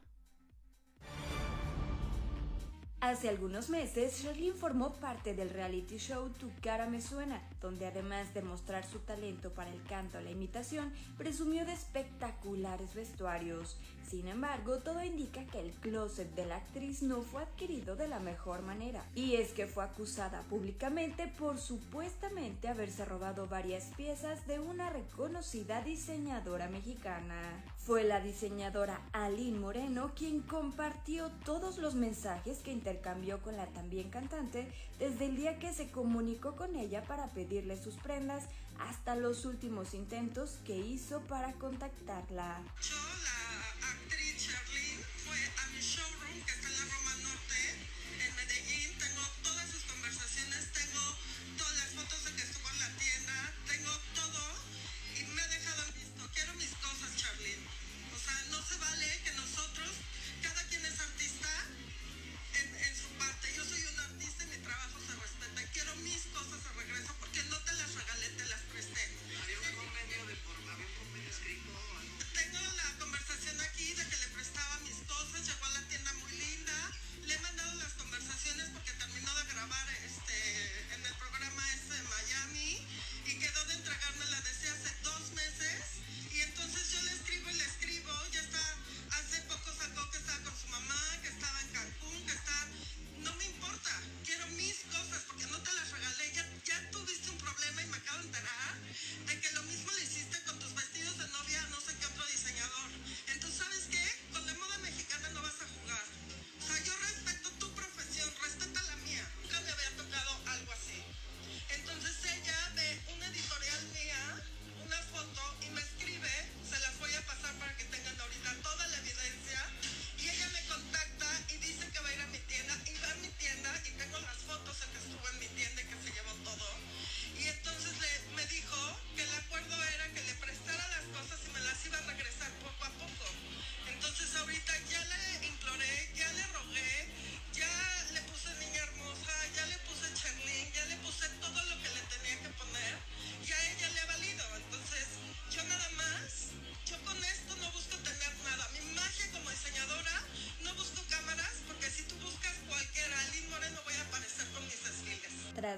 [3.00, 8.32] Hace algunos meses, Sherlyn formó parte del reality show Tu cara me suena, donde además
[8.34, 13.76] de mostrar su talento para el canto o la imitación, presumió de espectaculares vestuarios.
[14.08, 18.20] Sin embargo, todo indica que el closet de la actriz no fue adquirido de la
[18.20, 19.04] mejor manera.
[19.14, 25.82] Y es que fue acusada públicamente por supuestamente haberse robado varias piezas de una reconocida
[25.82, 27.62] diseñadora mexicana.
[27.76, 34.10] Fue la diseñadora Aline Moreno quien compartió todos los mensajes que intercambió con la también
[34.10, 38.44] cantante desde el día que se comunicó con ella para pedirle sus prendas
[38.78, 42.60] hasta los últimos intentos que hizo para contactarla.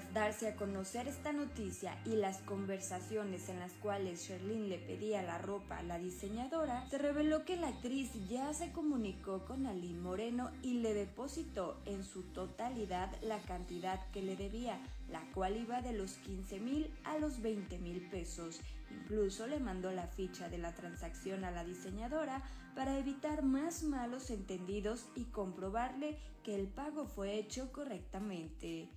[0.01, 5.21] Tras darse a conocer esta noticia y las conversaciones en las cuales Sherlyn le pedía
[5.21, 9.99] la ropa a la diseñadora, se reveló que la actriz ya se comunicó con Aline
[9.99, 14.79] Moreno y le depositó en su totalidad la cantidad que le debía,
[15.09, 18.59] la cual iba de los 15 mil a los 20 mil pesos.
[18.89, 22.43] Incluso le mandó la ficha de la transacción a la diseñadora
[22.75, 28.89] para evitar más malos entendidos y comprobarle que el pago fue hecho correctamente.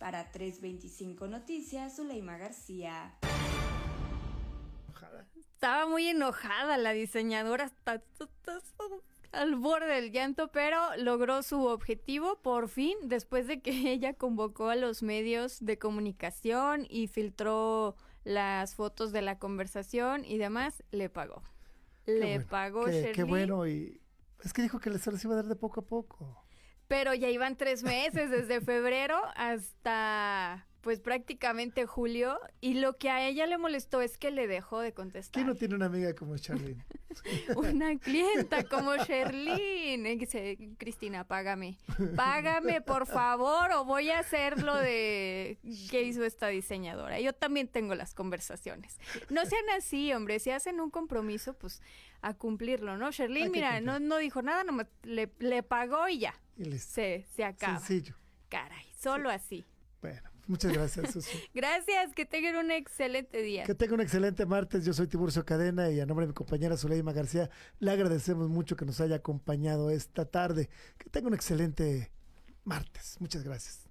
[0.00, 3.14] Para 325 Noticias, Zuleima García.
[5.52, 8.02] Estaba muy enojada la diseñadora, hasta,
[9.32, 14.70] al borde del llanto, pero logró su objetivo por fin después de que ella convocó
[14.70, 17.94] a los medios de comunicación y filtró
[18.24, 21.42] las fotos de la conversación y demás, le pagó.
[22.06, 24.00] Qué le bueno, pagó qué bueno y
[24.42, 26.42] es que dijo que se les iba a dar de poco a poco.
[26.90, 33.28] Pero ya iban tres meses desde febrero hasta pues prácticamente julio y lo que a
[33.28, 35.34] ella le molestó es que le dejó de contestar.
[35.34, 36.84] ¿Quién no tiene una amiga como Charlene?
[37.56, 40.04] Una clienta como Sherlyn.
[40.04, 41.78] Y dice, Cristina, págame.
[42.16, 45.58] Págame, por favor, o voy a hacer lo de
[45.90, 47.20] que hizo esta diseñadora.
[47.20, 48.98] Yo también tengo las conversaciones.
[49.28, 50.38] No sean así, hombre.
[50.38, 51.82] Si hacen un compromiso, pues
[52.22, 53.10] a cumplirlo, ¿no?
[53.10, 53.82] Que mira, cumplir.
[53.82, 56.34] no, no dijo nada, nomás le, le pagó y ya.
[56.60, 56.92] Y listo.
[56.92, 57.78] Se, se acaba.
[57.78, 58.14] Sencillo.
[58.50, 59.64] Caray, solo así.
[60.02, 61.38] Bueno, muchas gracias, Susi.
[61.54, 63.64] Gracias, que tengan un excelente día.
[63.64, 64.84] Que tenga un excelente martes.
[64.84, 67.48] Yo soy Tiburcio Cadena y a nombre de mi compañera Zuleima García,
[67.78, 70.68] le agradecemos mucho que nos haya acompañado esta tarde.
[70.98, 72.12] Que tenga un excelente
[72.64, 73.16] martes.
[73.20, 73.88] Muchas gracias.